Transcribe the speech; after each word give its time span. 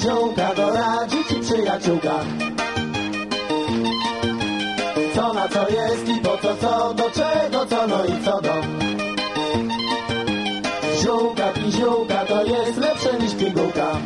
ziółka 0.00 0.54
doradzi 0.54 1.24
ci 1.28 1.40
przyjaciółka. 1.40 2.14
Co 5.14 5.32
na 5.32 5.48
co 5.48 5.68
jest 5.68 6.08
i 6.08 6.20
po 6.20 6.38
co 6.38 6.56
co, 6.56 6.94
do 6.94 7.10
czego 7.10 7.66
co, 7.66 7.86
no 7.86 8.04
i 8.04 8.24
co 8.24 8.40
do. 8.40 8.54
Ziółka 11.02 11.52
ziółka 11.70 12.24
to 12.24 12.44
jest 12.44 12.78
lepsze 12.78 13.18
niż 13.18 13.34
pigułka. 13.34 13.96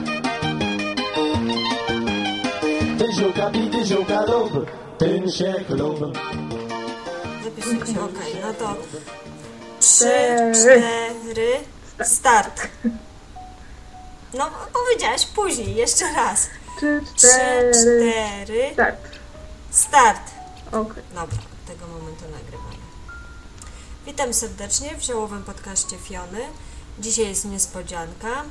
Ty 2.99 3.13
ziółka 3.13 3.51
pi, 3.51 3.71
ty 3.71 3.85
ziółka 3.85 4.23
lub, 4.23 4.71
tym 4.99 5.31
się 5.31 5.55
chlub. 5.67 5.99
Zapisuje 7.45 7.87
się, 7.95 8.01
okej, 8.01 8.35
no 8.43 8.55
to 8.55 8.77
trzy, 9.81 10.13
cztery, 10.55 11.51
start. 12.03 12.69
No, 14.39 14.51
powiedziałaś 14.73 15.27
później, 15.27 15.75
jeszcze 15.75 16.13
raz. 16.13 16.49
Trzy, 16.77 17.01
Trzy, 17.17 17.29
cztery, 17.29 17.73
cztery, 17.73 18.71
start. 18.73 19.09
start. 19.71 20.31
Okej. 20.73 21.03
Dobra, 21.15 21.39
tego 21.67 21.87
momentu 21.87 22.25
nagrywamy. 22.25 22.75
Witam 24.07 24.35
serdecznie 24.35 24.97
w 24.97 25.03
ziołowym 25.03 25.43
podcaście 25.43 25.99
Fiony. 25.99 26.41
Dzisiaj 26.99 27.29
jest 27.29 27.45
niespodzianka. 27.45 28.45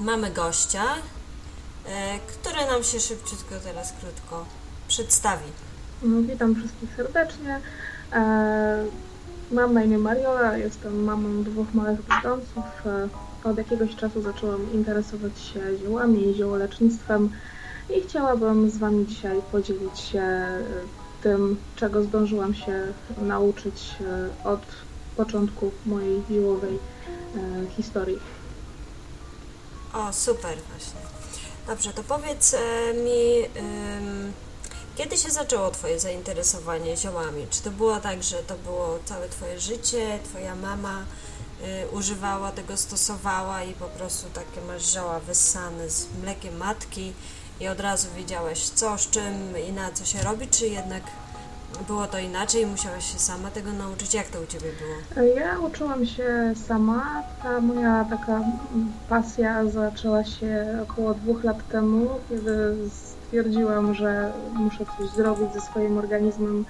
Mamy 0.00 0.30
gościa, 0.30 0.84
e, 1.86 2.18
który 2.18 2.66
nam 2.66 2.84
się 2.84 3.00
szybciutko 3.00 3.54
teraz 3.64 3.92
krótko 4.00 4.46
przedstawi. 4.88 5.52
No, 6.02 6.22
witam 6.22 6.54
wszystkich 6.54 6.90
serdecznie. 6.96 7.60
E, 8.12 8.84
mam 9.50 9.74
na 9.74 9.84
imię 9.84 9.98
Mariola, 9.98 10.56
jestem 10.56 11.04
mamą 11.04 11.42
dwóch 11.42 11.74
małych 11.74 12.02
brzdąców. 12.02 12.64
E, 12.86 13.08
od 13.44 13.58
jakiegoś 13.58 13.96
czasu 13.96 14.22
zaczęłam 14.22 14.72
interesować 14.72 15.40
się 15.40 15.60
ziołami 15.84 16.28
i 16.28 16.34
ziołolecznictwem 16.34 17.30
i 17.96 18.00
chciałabym 18.00 18.70
z 18.70 18.78
Wami 18.78 19.06
dzisiaj 19.06 19.42
podzielić 19.52 19.98
się 20.00 20.20
e, 20.20 20.62
tym, 21.22 21.56
czego 21.76 22.02
zdążyłam 22.02 22.54
się 22.54 22.82
nauczyć 23.22 23.94
e, 24.00 24.48
od 24.48 24.60
początku 25.16 25.70
mojej 25.86 26.22
ziołowej 26.30 26.78
historii. 27.76 28.18
O, 29.94 30.12
super 30.12 30.56
właśnie. 30.70 31.00
Dobrze, 31.66 31.92
to 31.92 32.02
powiedz 32.02 32.56
mi, 33.04 33.60
kiedy 34.96 35.16
się 35.16 35.30
zaczęło 35.30 35.70
Twoje 35.70 36.00
zainteresowanie 36.00 36.96
ziołami? 36.96 37.46
Czy 37.50 37.62
to 37.62 37.70
było 37.70 38.00
tak, 38.00 38.22
że 38.22 38.36
to 38.36 38.54
było 38.54 38.98
całe 39.04 39.28
Twoje 39.28 39.60
życie, 39.60 40.18
Twoja 40.24 40.54
mama 40.54 40.98
y, 41.62 41.88
używała 41.96 42.52
tego, 42.52 42.76
stosowała 42.76 43.62
i 43.62 43.72
po 43.72 43.86
prostu 43.86 44.26
takie 44.34 44.60
masz 44.66 44.92
zioła 44.92 45.20
wyssane 45.20 45.90
z 45.90 46.06
mlekiem 46.22 46.56
matki 46.56 47.12
i 47.60 47.68
od 47.68 47.80
razu 47.80 48.08
wiedziałaś 48.16 48.60
co, 48.60 48.98
z 48.98 49.10
czym 49.10 49.58
i 49.68 49.72
na 49.72 49.90
co 49.92 50.04
się 50.04 50.22
robi, 50.22 50.48
czy 50.48 50.66
jednak 50.66 51.02
było 51.86 52.06
to 52.06 52.18
inaczej 52.18 52.62
i 52.62 52.66
musiałaś 52.66 53.12
się 53.12 53.18
sama 53.18 53.50
tego 53.50 53.72
nauczyć? 53.72 54.14
Jak 54.14 54.26
to 54.28 54.40
u 54.40 54.46
Ciebie 54.46 54.70
było? 54.72 55.26
Ja 55.26 55.58
uczyłam 55.58 56.06
się 56.06 56.54
sama. 56.68 57.22
Ta 57.42 57.60
moja 57.60 58.06
taka 58.10 58.40
pasja 59.08 59.66
zaczęła 59.66 60.24
się 60.24 60.78
około 60.82 61.14
dwóch 61.14 61.44
lat 61.44 61.68
temu, 61.68 62.08
kiedy 62.28 62.76
stwierdziłam, 63.30 63.94
że 63.94 64.32
muszę 64.54 64.84
coś 64.98 65.10
zrobić 65.10 65.52
ze 65.52 65.60
swoim 65.60 65.98
organizmem 65.98 66.64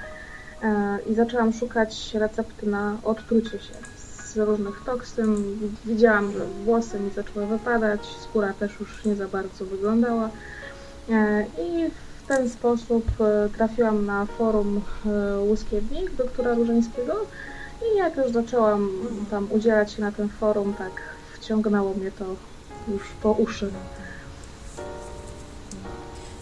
e, 0.63 0.99
i 1.11 1.15
zaczęłam 1.15 1.53
szukać 1.53 2.15
recepty 2.15 2.67
na 2.67 2.97
odtrucie 3.05 3.51
się 3.51 3.75
z 3.97 4.37
różnych 4.37 4.83
toksyn. 4.87 5.37
Widziałam, 5.85 6.33
że 6.33 6.47
włosy 6.65 7.01
mi 7.01 7.11
zaczęły 7.11 7.47
wypadać, 7.47 8.01
skóra 8.23 8.53
też 8.53 8.81
już 8.81 9.05
nie 9.05 9.15
za 9.15 9.29
bardzo 9.29 9.65
wyglądała. 9.65 10.31
E, 11.11 11.43
I 11.43 11.91
w 12.25 12.29
ten 12.29 12.51
sposób 12.51 13.05
e, 13.21 13.49
trafiłam 13.49 14.07
na 14.07 14.27
forum 14.27 14.81
Łuskiewnik 15.49 16.15
doktora 16.15 16.55
Różańskiego 16.55 17.15
i 17.83 17.97
jak 17.97 18.17
już 18.17 18.31
zaczęłam 18.31 18.91
tam 19.31 19.49
udzielać 19.51 19.93
się 19.93 20.03
na 20.03 20.13
tym 20.13 20.29
forum, 20.29 20.75
tak 20.75 20.93
wciągnęło 21.33 21.95
mnie 21.95 22.11
to 22.11 22.25
już 22.93 23.03
po 23.23 23.33
uszy. 23.33 23.71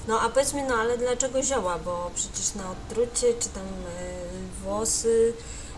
No 0.09 0.21
a 0.21 0.29
powiedz 0.29 0.55
mi, 0.55 0.63
no 0.63 0.75
ale 0.75 0.99
dlaczego 0.99 1.43
zioła? 1.43 1.79
Bo 1.85 2.11
przecież 2.15 2.55
na 2.55 2.71
odtrucie, 2.71 3.27
czy 3.41 3.49
tam 3.49 3.65
y, 3.65 4.63
włosy, 4.65 5.33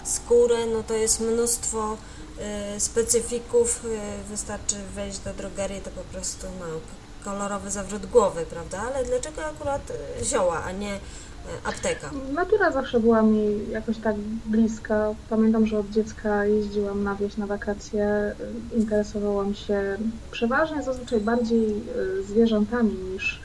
skórę, 0.05 0.67
no 0.67 0.83
to 0.83 0.95
jest 0.95 1.21
mnóstwo 1.21 1.97
y, 2.77 2.81
specyfików. 2.81 3.85
Y, 3.85 3.99
wystarczy 4.31 4.77
wejść 4.95 5.19
do 5.19 5.35
drogerii, 5.35 5.81
to 5.81 5.91
po 5.91 6.01
prostu 6.01 6.47
no, 6.61 6.67
kolorowy 7.25 7.71
zawrót 7.71 8.07
głowy, 8.07 8.47
prawda? 8.51 8.79
Ale 8.81 9.05
dlaczego 9.05 9.45
akurat 9.45 9.93
zioła, 10.23 10.65
a 10.65 10.73
nie 10.73 10.99
apteka? 11.65 12.11
Natura 12.33 12.71
zawsze 12.71 13.01
była 13.01 13.23
mi 13.23 13.71
jakoś 13.71 13.99
tak 13.99 14.17
bliska. 14.47 15.15
Pamiętam, 15.31 15.67
że 15.67 15.79
od 15.79 15.91
dziecka 15.91 16.45
jeździłam 16.45 17.05
na 17.05 17.15
wieś 17.15 17.37
na 17.37 17.47
wakacje. 17.47 18.35
Interesowałam 18.77 19.55
się 19.55 19.99
przeważnie 20.31 20.83
zazwyczaj 20.83 21.21
bardziej 21.21 21.83
zwierzętami 22.29 22.93
niż, 22.93 23.41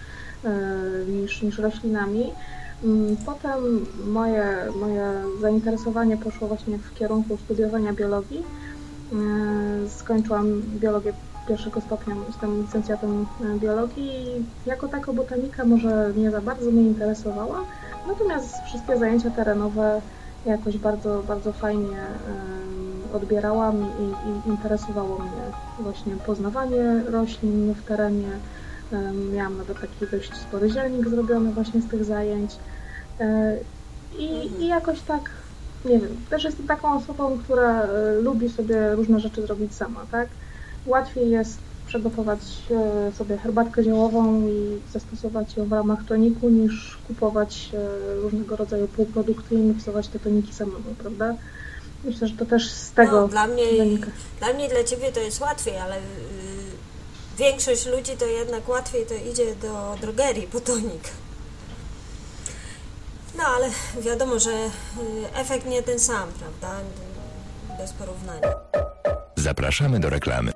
niż, 1.08 1.42
niż 1.42 1.58
roślinami. 1.60 2.32
Mm, 2.84 3.16
Potem 3.26 3.86
moje, 4.08 4.46
moje 4.82 5.14
zainteresowanie 5.42 6.18
poszło 6.18 6.48
właśnie 6.48 6.78
w 6.78 6.94
kierunku 6.94 7.38
studiowania 7.38 7.94
biologii. 7.94 8.44
Y, 9.86 9.90
Skończyłam 9.90 10.62
biologię 10.62 11.14
pierwszego 11.48 11.82
stopnia, 11.82 12.16
jestem 12.28 12.62
licencjatem 12.62 13.26
y, 13.56 13.60
biologii 13.60 14.28
i 14.28 14.46
jako 14.70 14.88
taka 14.88 15.14
botanika 15.14 15.66
może 15.66 16.14
nie 16.18 16.32
za 16.32 16.42
bardzo 16.42 16.72
mnie 16.72 16.82
interesowała, 16.82 17.60
natomiast 18.08 18.56
wszystkie 18.66 18.98
zajęcia 18.98 19.30
terenowe 19.30 20.02
jakoś 20.46 20.78
bardzo, 20.78 21.24
bardzo 21.28 21.54
fajnie 21.54 21.98
odbierałam 23.14 23.76
i, 24.00 24.30
i 24.30 24.50
interesowało 24.50 25.20
mnie 25.20 25.42
właśnie 25.80 26.16
poznawanie 26.16 27.04
roślin 27.08 27.74
w 27.74 27.84
terenie. 27.84 28.30
Miałam 29.34 29.58
nawet 29.58 29.82
taki 29.82 30.12
dość 30.12 30.34
spory 30.36 30.70
zielnik 30.70 31.10
zrobiony 31.10 31.52
właśnie 31.52 31.82
z 31.82 31.88
tych 31.88 32.06
zajęć. 32.06 32.52
Y, 33.22 33.26
I, 34.18 34.52
i 34.64 34.68
jakoś 34.68 35.02
tak, 35.02 35.30
nie 35.86 36.00
wiem, 36.00 36.18
też 36.30 36.44
jestem 36.44 36.68
taką 36.68 36.98
osobą, 36.98 37.40
która 37.44 37.84
y, 37.84 38.22
lubi 38.22 38.50
sobie 38.50 38.96
różne 38.96 39.20
rzeczy 39.20 39.42
zrobić 39.42 39.76
sama, 39.76 40.06
tak? 40.12 40.28
Łatwiej 40.86 41.30
jest 41.30 41.58
przygotować 41.88 42.40
e, 42.72 43.12
sobie 43.12 43.38
herbatkę 43.38 43.84
ziołową 43.84 44.48
i 44.48 44.82
zastosować 44.94 45.58
ją 45.58 45.66
w 45.66 45.72
ramach 45.72 46.06
toniku, 46.08 46.50
niż 46.50 46.98
kupować 47.08 47.70
e, 47.74 48.16
różnego 48.16 48.56
rodzaju 48.56 48.88
półprodukty 48.88 49.56
i 49.56 49.58
miksować 49.58 50.08
te 50.08 50.20
toniki 50.20 50.54
samemu, 50.54 50.96
prawda? 50.98 51.36
Myślę, 52.04 52.28
że 52.28 52.36
to 52.38 52.46
też 52.46 52.70
z 52.72 52.92
tego 52.92 53.22
No, 53.22 53.28
dla 53.28 53.48
mnie, 53.48 53.64
wynika. 53.78 54.08
dla 54.40 54.54
mnie, 54.54 54.70
dla 54.70 54.84
Ciebie 54.84 55.12
to 55.12 55.20
jest 55.20 55.42
łatwiej, 55.42 55.78
ale 55.78 55.96
y, 55.98 56.02
większość 57.38 57.86
ludzi 57.86 58.18
to 58.18 58.26
jednak 58.26 58.70
łatwiej 58.70 59.06
to 59.06 59.14
idzie 59.14 59.56
do 59.56 59.96
drogerii 60.02 60.48
po 60.48 60.60
tonik. 60.60 61.04
No 63.38 63.44
ale 63.44 63.70
wiadomo, 64.02 64.40
że 64.40 64.52
y, 64.52 64.70
efekt 65.34 65.66
nie 65.66 65.84
ten 65.84 66.00
sam, 66.00 66.30
prawda? 66.40 66.80
Bez 67.78 67.94
porównania. 67.94 68.56
Zapraszamy 69.36 70.00
do 70.00 70.10
reklamy. 70.10 70.52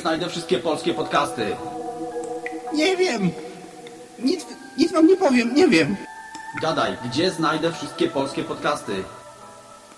Znajdę 0.00 0.28
wszystkie 0.28 0.58
polskie 0.58 0.94
podcasty? 0.94 1.56
Nie 2.74 2.96
wiem. 2.96 3.30
Nic, 4.18 4.46
nic 4.78 4.92
wam 4.92 5.06
nie 5.06 5.16
powiem, 5.16 5.54
nie 5.54 5.68
wiem. 5.68 5.96
Gadaj, 6.62 6.96
gdzie 7.04 7.30
znajdę 7.30 7.72
wszystkie 7.72 8.08
polskie 8.08 8.44
podcasty? 8.44 9.04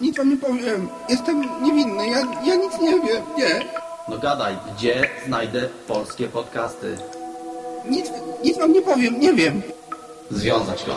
Nic 0.00 0.16
wam 0.16 0.30
nie 0.30 0.36
powiem. 0.36 0.88
Jestem 1.08 1.62
niewinny, 1.62 2.08
ja, 2.08 2.18
ja 2.44 2.54
nic 2.54 2.78
nie 2.80 3.00
wiem, 3.00 3.22
nie. 3.36 3.64
No 4.08 4.18
gadaj, 4.18 4.56
gdzie 4.76 5.08
znajdę 5.26 5.68
polskie 5.88 6.28
podcasty? 6.28 6.96
Nic, 7.88 8.10
nic 8.44 8.58
wam 8.58 8.72
nie 8.72 8.82
powiem, 8.82 9.20
nie 9.20 9.32
wiem. 9.32 9.62
Związać 10.30 10.84
go. 10.84 10.94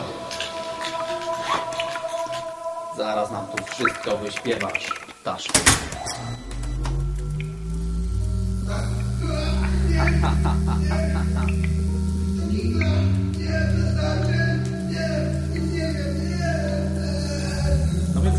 Zaraz 2.96 3.30
nam 3.30 3.46
tu 3.46 3.64
wszystko 3.64 4.16
wyśpiewasz, 4.16 4.92
ptaszku. 5.20 5.58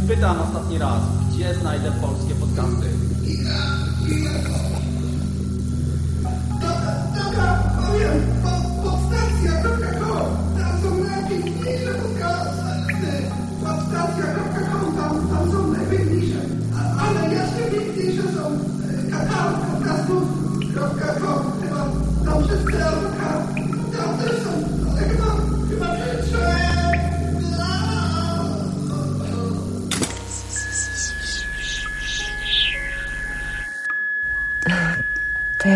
Pytam 0.08 0.42
ostatni 0.42 0.78
raz, 0.78 1.02
gdzie 1.34 1.54
znajdę 1.56 1.92
polskie 1.92 2.36
podcasty? 2.36 2.90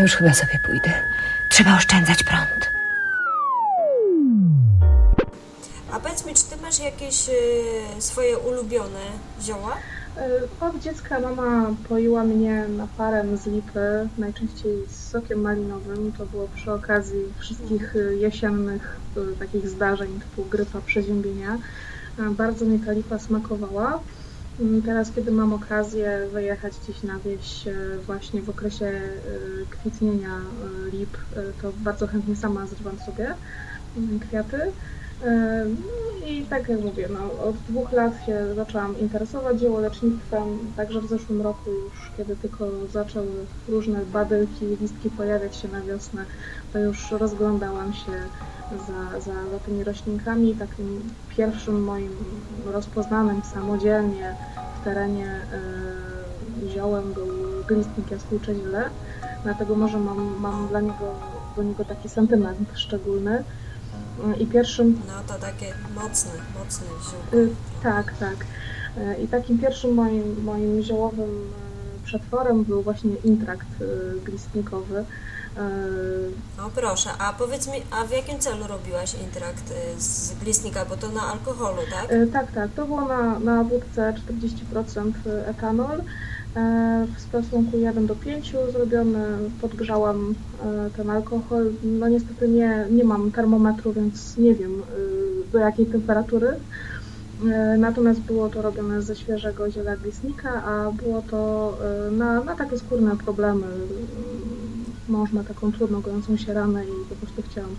Już 0.02 0.16
chyba 0.16 0.34
sobie 0.34 0.60
pójdę. 0.66 0.92
Trzeba 1.50 1.76
oszczędzać 1.78 2.24
prąd. 2.24 2.72
A 5.92 6.00
powiedz 6.00 6.26
mi, 6.26 6.34
czy 6.34 6.44
ty 6.46 6.58
masz 6.62 6.80
jakieś 6.80 7.30
y, 7.30 8.02
swoje 8.02 8.38
ulubione 8.38 9.00
zioła? 9.42 9.78
Y, 10.18 10.66
Od 10.66 10.80
dziecka 10.80 11.20
mama 11.20 11.66
poiła 11.90 12.24
mnie 12.24 12.66
naparem 12.78 13.38
z 13.38 13.46
lipy, 13.46 14.10
najczęściej 14.18 14.76
z 14.90 15.10
sokiem 15.10 15.42
malinowym. 15.42 16.12
To 16.18 16.26
było 16.26 16.48
przy 16.56 16.72
okazji 16.72 17.20
wszystkich 17.40 17.96
y, 17.96 18.16
jesiennych 18.20 18.98
y, 19.18 19.36
takich 19.40 19.70
zdarzeń 19.70 20.20
typu 20.20 20.50
grypa, 20.50 20.82
przeziębienia. 20.86 21.58
Y, 22.20 22.24
Bardzo 22.30 22.66
mi 22.66 22.80
ta 22.80 22.92
lipa 22.92 23.20
smakowała. 23.20 24.00
Mm, 24.60 24.82
Teraz, 24.82 25.12
kiedy 25.12 25.32
mam 25.32 25.54
okazję 25.54 26.30
wyjechać 26.32 26.80
gdzieś 26.80 27.04
na 27.04 27.20
wieś 27.20 27.68
y, 27.68 28.02
właśnie 28.06 28.42
w 28.44 28.50
okresie 28.50 28.86
y, 28.86 29.68
kwitnienia 29.70 30.40
y, 30.88 30.92
lip, 30.92 31.18
to 31.58 31.74
bardzo 31.74 32.08
chętnie 32.08 32.36
sama 32.36 32.68
zrywam 32.68 33.00
sobie 33.00 33.36
y, 33.98 34.20
kwiaty. 34.20 34.74
I 36.28 36.46
tak 36.46 36.70
jak 36.70 36.80
mówię, 36.82 37.10
no, 37.14 37.44
od 37.44 37.56
dwóch 37.56 37.92
lat 37.92 38.26
się 38.26 38.56
zaczęłam 38.56 39.00
interesować 39.00 39.60
ziołolecznictwem, 39.60 40.46
także 40.76 41.02
w 41.02 41.08
zeszłym 41.08 41.42
roku 41.42 41.70
już, 41.70 42.12
kiedy 42.18 42.36
tylko 42.36 42.88
zaczęły 42.88 43.46
różne 43.68 44.06
badylki, 44.06 44.66
listki 44.66 45.10
pojawiać 45.10 45.56
się 45.56 45.68
na 45.68 45.82
wiosnę, 45.82 46.26
to 46.74 46.80
już 46.80 47.12
rozglądałam 47.12 47.94
się 47.94 48.12
za, 48.88 49.20
za, 49.20 49.34
za 49.52 49.60
tymi 49.66 49.84
roślinkami. 49.84 50.56
Takim 50.56 51.02
pierwszym 51.30 51.84
moim 51.84 52.12
rozpoznanym 52.66 53.42
samodzielnie 53.54 54.36
w 54.82 54.86
terenie 54.86 55.42
y, 56.64 56.70
ziołem 56.70 57.14
był 57.14 57.28
glistnik 57.68 58.12
jaskółcze 58.12 58.56
ziele, 58.56 58.90
dlatego 59.44 59.76
może 59.76 59.98
mam, 60.00 60.40
mam 60.40 60.68
dla 60.68 60.82
niego, 60.82 61.16
do 61.56 61.64
niego 61.64 61.86
taki 61.86 62.10
sentyment 62.10 62.60
szczególny. 62.74 63.44
I 64.40 64.46
pierwszym, 64.46 65.02
No 65.08 65.34
to 65.34 65.42
takie 65.42 65.74
mocne, 65.96 66.32
mocne 66.60 66.88
ziółko. 66.88 67.38
y, 67.38 67.50
tak, 67.84 68.14
tak. 68.20 68.36
Y, 68.98 69.22
I 69.24 69.28
takim 69.28 69.60
pierwszym 69.60 69.94
moim, 69.94 70.44
moim 70.44 70.82
ziołowym 70.82 71.30
y, 72.00 72.06
przetworem 72.06 72.64
był 72.64 72.82
właśnie 72.82 73.16
intrakt 73.24 73.68
glistnikowy. 74.26 75.06
No 76.58 76.70
proszę, 76.76 77.10
a 77.20 77.34
powiedz 77.34 77.68
mi, 77.68 77.74
a 77.92 78.06
w 78.06 78.12
jakim 78.12 78.40
celu 78.40 78.68
robiłaś 78.68 79.14
intrakt 79.16 79.74
z 79.98 80.34
glistnika, 80.34 80.86
bo 80.86 80.98
to 80.98 81.10
na 81.10 81.22
alkoholu, 81.22 81.78
tak? 81.92 82.10
Tak, 82.34 82.52
tak. 82.52 82.70
To 82.76 82.86
było 82.86 83.02
na, 83.02 83.40
na 83.40 83.64
wódce 83.64 84.14
40% 84.74 85.12
etanol 85.48 86.02
w 86.56 87.22
stosunku 87.30 87.78
1 87.78 88.08
do 88.08 88.16
5 88.16 88.54
zrobiony. 88.72 89.20
Podgrzałam 89.62 90.36
e, 90.66 90.90
ten 90.98 91.10
alkohol. 91.10 91.72
No 91.84 92.08
niestety 92.10 92.48
nie, 92.48 92.86
nie 92.92 93.04
mam 93.04 93.32
termometru, 93.32 93.94
więc 93.94 94.38
nie 94.38 94.56
wiem 94.56 94.72
y, 94.80 95.52
do 95.52 95.60
jakiej 95.60 95.86
temperatury. 95.86 96.48
E, 97.52 97.78
Natomiast 97.78 98.20
było 98.20 98.50
to 98.50 98.62
robione 98.62 99.02
ze 99.02 99.16
świeżego 99.16 99.72
ziela 99.72 99.98
glistnika, 99.98 100.64
a 100.64 100.92
było 100.92 101.22
to 101.22 101.74
e, 102.08 102.12
na, 102.12 102.44
na 102.44 102.56
takie 102.56 102.80
skórne 102.80 103.18
problemy. 103.18 103.68
Mąż 105.10 105.32
ma 105.32 105.44
taką 105.44 105.72
trudno 105.72 106.00
gojącą 106.02 106.38
się 106.38 106.54
ranę 106.54 106.86
i 106.86 107.10
po 107.10 107.16
prostu 107.16 107.42
chciałam 107.52 107.76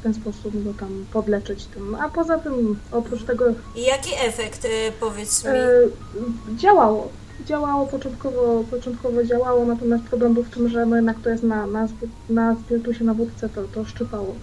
w 0.00 0.02
ten 0.02 0.14
sposób 0.14 0.64
go 0.64 0.74
tam 0.74 0.88
podleczyć 1.12 1.66
tym. 1.66 1.94
A 1.94 2.08
poza 2.08 2.38
tym, 2.38 2.76
oprócz 2.92 3.22
tego 3.24 3.44
I 3.76 3.82
jaki 3.82 4.10
efekt, 4.26 4.64
y, 4.64 4.68
powiedz 5.00 5.44
mi? 5.44 5.50
e, 5.50 6.56
działało. 6.56 7.08
Działało 7.46 7.86
początkowo, 7.86 8.64
początkowo 8.70 9.24
działało, 9.24 9.64
natomiast 9.64 10.04
problem 10.04 10.34
był 10.34 10.42
w 10.42 10.50
tym, 10.50 10.68
że 10.68 10.86
no 10.86 10.96
jednak 10.96 11.20
to 11.20 11.30
jest 11.30 11.42
na, 11.42 11.66
na, 11.66 11.88
na 12.30 12.56
spirytusie, 12.56 13.04
na 13.04 13.14
wódce, 13.14 13.48
to, 13.48 13.62
to 13.64 13.84
szczypało. 13.84 14.34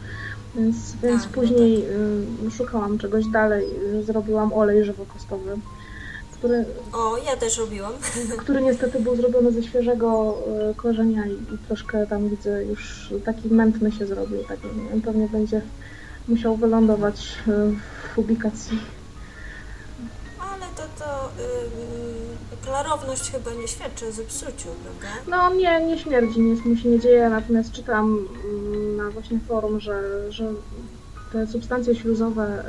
Więc, 0.55 0.75
więc 1.03 1.23
Tak, 1.23 1.31
no 1.35 1.41
później 1.41 1.85
y, 2.47 2.51
szukałam 2.51 2.97
czegoś 2.97 3.25
dalej, 3.27 3.65
y, 3.99 4.03
zrobiłam 4.03 4.53
olej 4.53 4.85
żywokostowy, 4.85 5.57
który, 6.31 6.65
O, 6.93 7.17
ja 7.17 7.37
też 7.37 7.57
robiłam. 7.57 7.93
który 8.41 8.61
niestety 8.61 8.99
był 8.99 9.15
zrobiony 9.15 9.51
ze 9.51 9.63
świeżego 9.63 10.37
y, 10.71 10.75
korzenia 10.75 11.25
i, 11.25 11.31
i 11.31 11.57
troszkę 11.67 12.07
tam 12.07 12.29
widzę 12.29 12.65
już 12.65 13.13
taki 13.25 13.49
mętny 13.49 13.91
się 13.91 14.05
zrobił. 14.05 14.43
Tak, 14.43 14.59
pewnie 15.05 15.27
będzie 15.27 15.61
musiał 16.27 16.55
wylądować 16.55 17.35
w 18.15 18.17
ubikacji. 18.17 18.79
Ale 20.39 20.65
to, 20.75 21.03
to 21.03 21.29
y, 21.43 22.06
klarowność 22.67 23.31
chyba 23.31 23.53
nie 23.53 23.67
świadczy 23.67 24.07
o 24.07 24.11
zepsuciu, 24.11 24.69
prawda? 24.83 25.07
No 25.27 25.55
nie, 25.55 25.85
nie 25.85 25.97
śmierdzi, 25.99 26.41
nic 26.41 26.65
mu 26.65 26.75
się 26.75 26.89
nie 26.89 26.99
dzieje, 26.99 27.29
natomiast 27.29 27.71
czytam 27.71 28.27
mm, 28.45 28.97
na 28.97 29.09
właśnie 29.09 29.39
forum, 29.47 29.79
że, 29.79 30.01
że 30.31 30.45
te 31.33 31.47
substancje 31.47 31.95
śluzowe 31.95 32.45
y, 32.45 32.63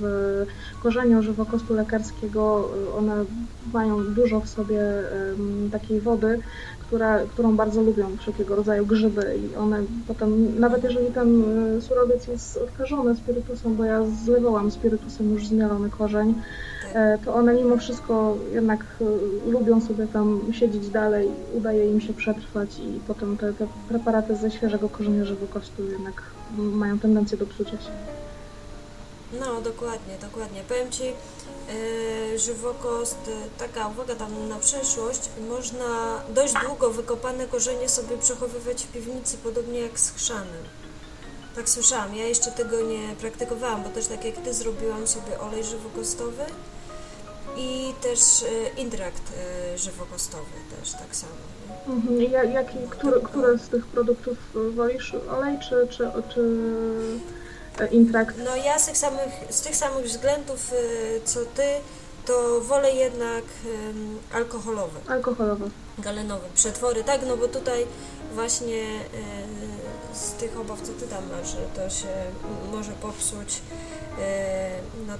w 0.00 0.44
korzeniu 0.82 1.22
żywokostu 1.22 1.74
lekarskiego, 1.74 2.68
y, 2.88 2.92
one 2.92 3.24
mają 3.72 4.14
dużo 4.14 4.40
w 4.40 4.48
sobie 4.48 4.80
takiej 5.72 6.00
wody, 6.00 6.40
która, 6.88 7.18
którą 7.18 7.56
bardzo 7.56 7.82
lubią 7.82 8.16
wszelkiego 8.16 8.56
rodzaju 8.56 8.86
grzyby 8.86 9.38
i 9.52 9.56
one 9.56 9.82
potem, 10.08 10.60
nawet 10.60 10.84
jeżeli 10.84 11.06
ten 11.06 11.42
y, 11.76 11.82
surowiec 11.82 12.26
jest 12.26 12.56
odkażony 12.56 13.16
spirytusem, 13.16 13.76
bo 13.76 13.84
ja 13.84 14.00
zlewałam 14.24 14.70
spirytusem 14.70 15.32
już 15.32 15.46
zmielony 15.46 15.90
korzeń, 15.90 16.30
e, 16.30 16.77
to 17.24 17.34
one 17.34 17.54
mimo 17.54 17.76
wszystko 17.76 18.36
jednak 18.52 18.80
y, 19.00 19.50
lubią 19.50 19.80
sobie 19.80 20.06
tam 20.06 20.40
siedzieć 20.52 20.88
dalej, 20.88 21.28
udaje 21.54 21.90
im 21.90 22.00
się 22.00 22.14
przetrwać 22.14 22.78
i 22.78 23.00
potem 23.06 23.36
te, 23.36 23.52
te 23.52 23.66
preparaty 23.88 24.36
ze 24.36 24.50
świeżego 24.50 24.88
korzenia 24.88 25.24
żywokostu 25.24 25.90
jednak 25.90 26.22
mają 26.56 26.98
tendencję 26.98 27.38
do 27.38 27.46
psucia 27.46 27.70
się. 27.70 27.90
No, 29.40 29.60
dokładnie, 29.60 30.14
dokładnie. 30.20 30.62
Powiem 30.68 30.90
Ci, 30.90 31.04
yy, 31.04 32.38
żywokost, 32.38 33.18
yy, 33.26 33.66
taka 33.66 33.88
uwaga 33.88 34.14
tam 34.14 34.48
na 34.48 34.56
przyszłość, 34.56 35.20
można 35.48 36.20
dość 36.34 36.54
długo 36.66 36.90
wykopane 36.90 37.46
korzenie 37.46 37.88
sobie 37.88 38.18
przechowywać 38.18 38.82
w 38.82 38.92
piwnicy, 38.92 39.36
podobnie 39.44 39.80
jak 39.80 40.00
z 40.00 40.10
chrzanem. 40.10 40.64
Tak 41.56 41.68
słyszałam. 41.68 42.14
Ja 42.14 42.26
jeszcze 42.26 42.50
tego 42.50 42.80
nie 42.80 43.14
praktykowałam, 43.20 43.82
bo 43.82 43.88
też 43.88 44.06
tak 44.06 44.24
jak 44.24 44.36
Ty 44.36 44.54
zrobiłam 44.54 45.06
sobie 45.06 45.40
olej 45.40 45.64
żywokostowy 45.64 46.42
i 47.58 47.94
też 48.02 48.42
yy, 48.42 48.82
intrakt 48.82 49.22
yy, 49.72 49.78
żywokostowy 49.78 50.50
też 50.80 50.92
tak 50.92 51.16
samo. 51.16 51.32
Mhm. 51.86 52.22
Ja, 52.22 52.44
jaki, 52.44 52.78
który, 52.90 53.20
które 53.20 53.58
z 53.58 53.68
tych 53.68 53.86
produktów 53.86 54.38
wolisz? 54.74 55.14
Olej 55.30 55.58
czy, 55.58 55.88
czy, 55.90 56.10
czy 56.34 56.40
e, 57.78 57.86
intrakt? 57.86 58.36
No 58.44 58.56
ja 58.56 58.78
z 58.78 58.86
tych 58.86 58.96
samych, 58.96 59.32
z 59.50 59.60
tych 59.60 59.76
samych 59.76 60.04
względów 60.04 60.72
yy, 60.72 61.20
co 61.24 61.40
Ty, 61.40 61.62
to 62.26 62.60
wolę 62.60 62.92
jednak 62.92 63.44
ym, 63.90 64.18
alkoholowe. 64.32 65.00
Alkoholowy. 65.08 65.70
galenowe 65.98 66.48
przetwory, 66.54 67.04
tak, 67.04 67.20
no 67.26 67.36
bo 67.36 67.48
tutaj 67.48 67.86
właśnie 68.34 68.84
z 70.14 70.32
tych 70.32 70.60
obaw, 70.60 70.80
co 70.82 70.92
ty 70.92 71.06
tam 71.06 71.22
masz, 71.30 71.50
że 71.50 71.58
to 71.74 71.90
się 71.90 72.08
może 72.72 72.92
popsuć, 72.92 73.62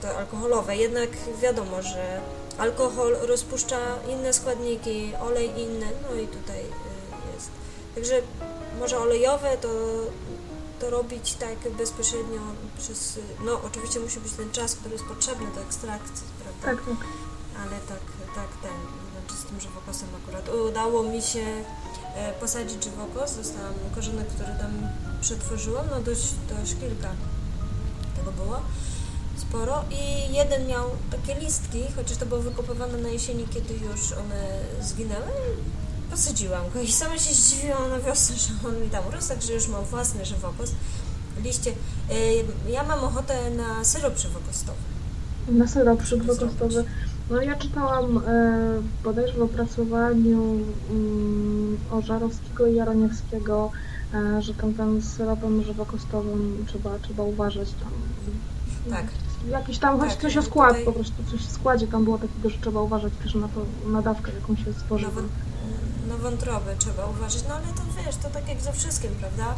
e, 0.03 0.07
no 0.07 0.13
to 0.13 0.19
alkoholowe. 0.19 0.77
Jednak 0.77 1.11
wiadomo, 1.43 1.83
że 1.83 2.21
alkohol 2.59 3.17
rozpuszcza 3.23 3.79
inne 4.13 4.33
składniki, 4.33 5.13
olej 5.21 5.61
inne, 5.61 5.87
no 6.03 6.21
i 6.21 6.27
tutaj 6.27 6.61
e, 6.61 7.35
jest. 7.35 7.51
Także 7.95 8.23
może 8.81 8.99
olejowe 8.99 9.57
to, 9.57 9.69
to 10.81 10.91
robić 10.91 11.35
tak 11.35 11.73
bezpośrednio 11.79 12.41
przez, 12.79 13.19
no 13.45 13.61
oczywiście 13.67 14.01
musi 14.01 14.21
być 14.21 14.33
ten 14.33 14.51
czas, 14.51 14.75
który 14.75 14.93
jest 14.93 15.05
potrzebny 15.05 15.47
do 15.55 15.61
ekstrakcji, 15.61 16.27
prawda? 16.43 16.83
Tak, 16.83 16.97
tak. 16.99 17.07
ale 17.61 17.81
tak, 17.89 18.01
tak 18.35 18.49
ten, 18.63 18.73
znaczy 19.13 19.43
z 19.43 19.45
tym 19.45 19.61
żywokosem 19.61 20.09
akurat 20.23 20.49
udało 20.69 21.03
mi 21.03 21.23
się 21.23 21.65
e, 22.15 22.33
posadzić 22.33 22.85
żywokos, 22.85 23.37
dostałam 23.37 23.75
korzonek, 23.95 24.27
który 24.29 24.53
tam 24.59 24.89
przetworzyłam, 25.21 25.87
no 25.91 26.01
dość, 26.01 26.35
dość 26.49 26.75
kilka 26.81 27.11
tego 28.17 28.33
było 28.33 28.61
sporo 29.39 29.85
i 29.91 30.33
jeden 30.35 30.67
miał 30.67 30.85
takie 31.11 31.41
listki, 31.41 31.83
chociaż 31.97 32.17
to 32.17 32.27
było 32.27 32.41
wykopywane 32.41 32.99
na 32.99 33.09
jesieni, 33.09 33.47
kiedy 33.51 33.75
już 33.75 34.13
one 34.13 34.49
zginęły. 34.83 35.31
Posadziłam 36.11 36.63
go 36.75 36.81
i 36.81 36.93
sama 36.93 37.19
się 37.19 37.35
zdziwiłam 37.35 37.91
na 37.91 37.99
wiosnę, 37.99 38.37
że 38.37 38.69
on 38.69 38.83
mi 38.83 38.91
tam 38.91 39.07
urósł, 39.07 39.29
także 39.29 39.53
już 39.55 39.69
mam 39.69 39.85
własny 39.85 40.25
żywopłot. 40.25 40.71
Liście. 41.45 41.71
Y, 41.71 42.71
Ja 42.71 42.83
mam 42.83 43.05
ochotę 43.05 43.51
na 43.51 43.85
syrop 43.85 44.19
żywopłotowy. 44.19 44.79
Na 45.49 45.69
syrop 45.69 46.03
przydwokostowy. 46.03 46.85
No 47.31 47.43
ja 47.43 47.57
czytałam 47.57 48.19
e, 48.19 48.23
bodajże 49.05 49.33
w 49.35 49.43
opracowaniu 49.43 50.59
mm, 50.91 51.79
Ożarowskiego 51.91 52.67
i 52.67 52.75
Jaroniewskiego, 52.75 53.71
e, 54.15 54.43
że 54.43 54.55
tam 54.55 54.75
ten 54.75 55.01
z 55.01 55.13
syropem 55.17 55.63
żywokostowym 55.65 56.65
trzeba, 56.69 56.99
trzeba 56.99 57.23
uważać 57.23 57.69
tam. 57.71 57.91
Tak. 58.91 59.07
Jakiś 59.51 59.79
tam, 59.79 60.01
choć 60.01 60.11
Tak, 60.11 60.21
coś 60.23 60.37
o 60.37 60.43
skład, 60.43 60.69
tutaj- 60.69 60.85
po 60.85 60.93
prostu 60.93 61.25
coś 61.31 61.41
w 61.41 61.53
składzie 61.53 61.87
tam 61.87 62.05
było 62.05 62.19
takiego, 62.19 62.51
że 62.51 62.59
trzeba 62.59 62.81
uważać 62.81 63.13
też 63.23 63.35
na 63.35 63.49
to, 63.49 63.61
na 63.87 64.03
dawkę, 64.03 64.33
jaką 64.41 64.57
się 64.57 64.73
spożywa. 64.81 65.21
na 66.09 66.17
wątrobę 66.17 66.77
trzeba 66.79 67.07
uważać, 67.07 67.43
no 67.49 67.55
ale 67.55 67.65
to 67.67 67.83
wiesz, 68.05 68.17
to 68.17 68.31
tak 68.31 68.49
jak 68.49 68.61
ze 68.61 68.73
wszystkim, 68.73 69.11
prawda? 69.21 69.55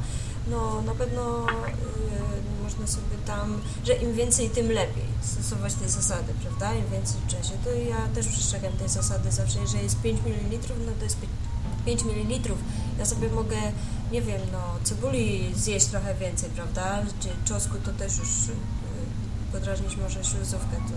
No 0.51 0.83
na 0.87 0.95
pewno 0.95 1.47
y, 1.47 2.63
można 2.65 2.87
sobie 2.87 3.17
tam, 3.27 3.59
że 3.85 3.93
im 3.95 4.13
więcej, 4.15 4.51
tym 4.51 4.67
lepiej 4.73 5.05
stosować 5.23 5.75
te 5.75 5.89
zasady, 5.89 6.33
prawda? 6.43 6.75
Im 6.75 6.91
więcej 6.93 7.21
w 7.27 7.31
czasie. 7.31 7.55
To 7.65 7.71
ja 7.71 7.97
też 8.15 8.27
przestrzegam 8.29 8.73
tej 8.73 8.89
zasady 8.89 9.33
zawsze, 9.33 9.59
jeżeli 9.61 9.85
jest 9.85 10.01
5 10.03 10.21
ml, 10.27 10.59
no 10.87 10.93
to 10.99 11.05
jest 11.05 11.17
5 11.87 12.05
ml. 12.05 12.51
Ja 12.99 13.07
sobie 13.07 13.29
mogę, 13.29 13.57
nie 14.13 14.23
wiem, 14.23 14.41
no 14.53 14.59
cebuli 14.85 15.55
zjeść 15.57 15.87
trochę 15.87 16.15
więcej, 16.15 16.51
prawda? 16.51 16.99
Czy 17.21 17.29
czosnku 17.45 17.77
to 17.85 17.93
też 17.93 18.19
już 18.19 18.29
podrażnić 19.53 19.97
może 19.97 20.25
śluzówkę, 20.25 20.77
to, 20.89 20.95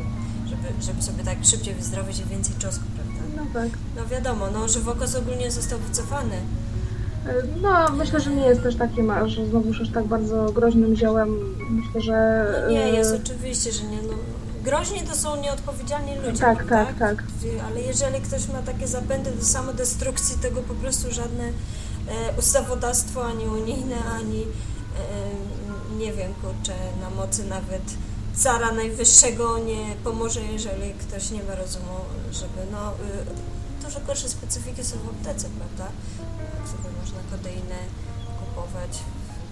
żeby, 0.50 0.84
żeby 0.84 1.02
sobie 1.02 1.24
tak 1.24 1.38
szybciej 1.46 1.76
wyzdrowieć 1.76 2.20
i 2.20 2.26
więcej 2.26 2.56
czosnku, 2.60 2.86
prawda? 2.96 3.14
No 3.36 3.62
tak. 3.62 3.80
No 3.96 4.06
wiadomo, 4.08 4.46
no 4.54 4.68
żywokos 4.68 5.16
ogólnie 5.16 5.52
został 5.52 5.80
wycofany. 5.80 6.36
No, 7.62 7.90
myślę, 7.90 8.20
że 8.22 8.32
nie 8.32 8.46
jest 8.46 8.64
też 8.64 8.76
takim, 8.76 9.10
a 9.10 9.28
że 9.28 9.46
znowuż 9.46 9.82
aż 9.82 9.90
tak 9.90 10.06
bardzo 10.06 10.46
groźnym 10.46 10.96
ziołem. 10.96 11.56
Myślę, 11.70 12.02
że... 12.02 12.46
No 12.64 12.72
nie, 12.72 12.84
e, 12.84 12.90
jest 12.90 13.16
oczywiście, 13.24 13.72
że 13.72 13.84
nie. 13.84 13.98
No, 14.02 14.14
groźni 14.64 15.00
to 15.02 15.16
są 15.16 15.42
nieodpowiedzialni 15.42 16.16
ludzie, 16.16 16.40
Tak, 16.40 16.64
prawda? 16.64 16.86
tak, 16.86 17.18
tak. 17.18 17.24
Ale 17.68 17.82
jeżeli 17.82 18.22
ktoś 18.22 18.48
ma 18.48 18.62
takie 18.62 18.88
zapędy 18.88 19.32
do 19.32 19.46
samodestrukcji, 19.46 20.38
tego 20.38 20.62
po 20.62 20.74
prostu 20.74 21.12
żadne 21.12 21.44
e, 21.44 21.52
ustawodawstwo, 22.40 23.26
ani 23.26 23.46
unijne, 23.46 23.96
ani 24.06 24.42
e, 24.42 24.46
nie 25.98 26.14
wiem, 26.14 26.34
kurczę, 26.42 26.74
na 27.02 27.10
mocy 27.10 27.44
nawet 27.46 27.84
cara 28.36 28.72
najwyższego 28.72 29.58
nie 29.58 29.96
pomoże, 30.04 30.42
jeżeli 30.42 30.94
ktoś 30.94 31.32
nie 31.32 31.44
ma 31.44 31.56
rozumu, 31.56 31.98
żeby 32.32 32.72
no... 32.72 32.92
Y, 32.92 33.54
dużo 33.84 34.00
gorsze 34.08 34.30
specyfiki 34.30 34.84
są 34.84 34.98
w 34.98 35.10
aptece, 35.10 35.48
prawda? 35.58 35.92
Jak 36.60 36.68
sobie 36.70 36.90
można 37.02 37.20
kodeinę 37.32 37.76
kupować 38.40 39.00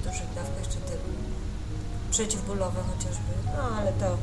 w 0.02 0.04
dużych 0.04 0.28
dawkach, 0.36 0.68
czy 0.70 0.78
te 0.78 0.94
przeciwbólowe 2.12 2.80
chociażby, 2.92 3.32
no 3.58 3.64
ale 3.78 3.92
to, 3.92 4.18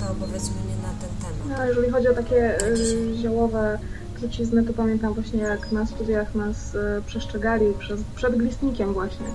to 0.00 0.14
powiedzmy 0.20 0.56
nie 0.68 0.76
na 0.82 0.92
ten 1.00 1.10
temat. 1.22 1.58
No, 1.58 1.66
jeżeli 1.66 1.90
chodzi 1.90 2.08
o 2.08 2.14
takie 2.14 2.66
y, 2.66 3.16
ziołowe 3.16 3.78
trucizny, 4.18 4.64
to 4.64 4.72
pamiętam 4.72 5.14
właśnie 5.14 5.40
jak 5.40 5.72
na 5.72 5.86
studiach 5.86 6.34
nas 6.34 6.74
y, 6.74 7.02
przestrzegali 7.06 7.66
przez, 7.78 8.00
przed 8.16 8.36
glistnikiem 8.36 8.92
właśnie, 8.92 9.26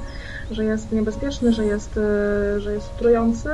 że 0.51 0.63
jest 0.63 0.91
niebezpieczny, 0.91 1.53
że 1.53 1.65
jest, 1.65 1.97
y, 1.97 2.61
że 2.61 2.73
jest 2.73 2.97
trujący. 2.97 3.49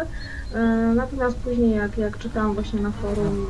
Y, 0.56 0.96
Natomiast 0.96 1.38
później 1.38 1.76
jak, 1.76 1.98
jak 1.98 2.18
czytałam 2.18 2.54
właśnie 2.54 2.82
na 2.82 2.92
forum 2.92 3.48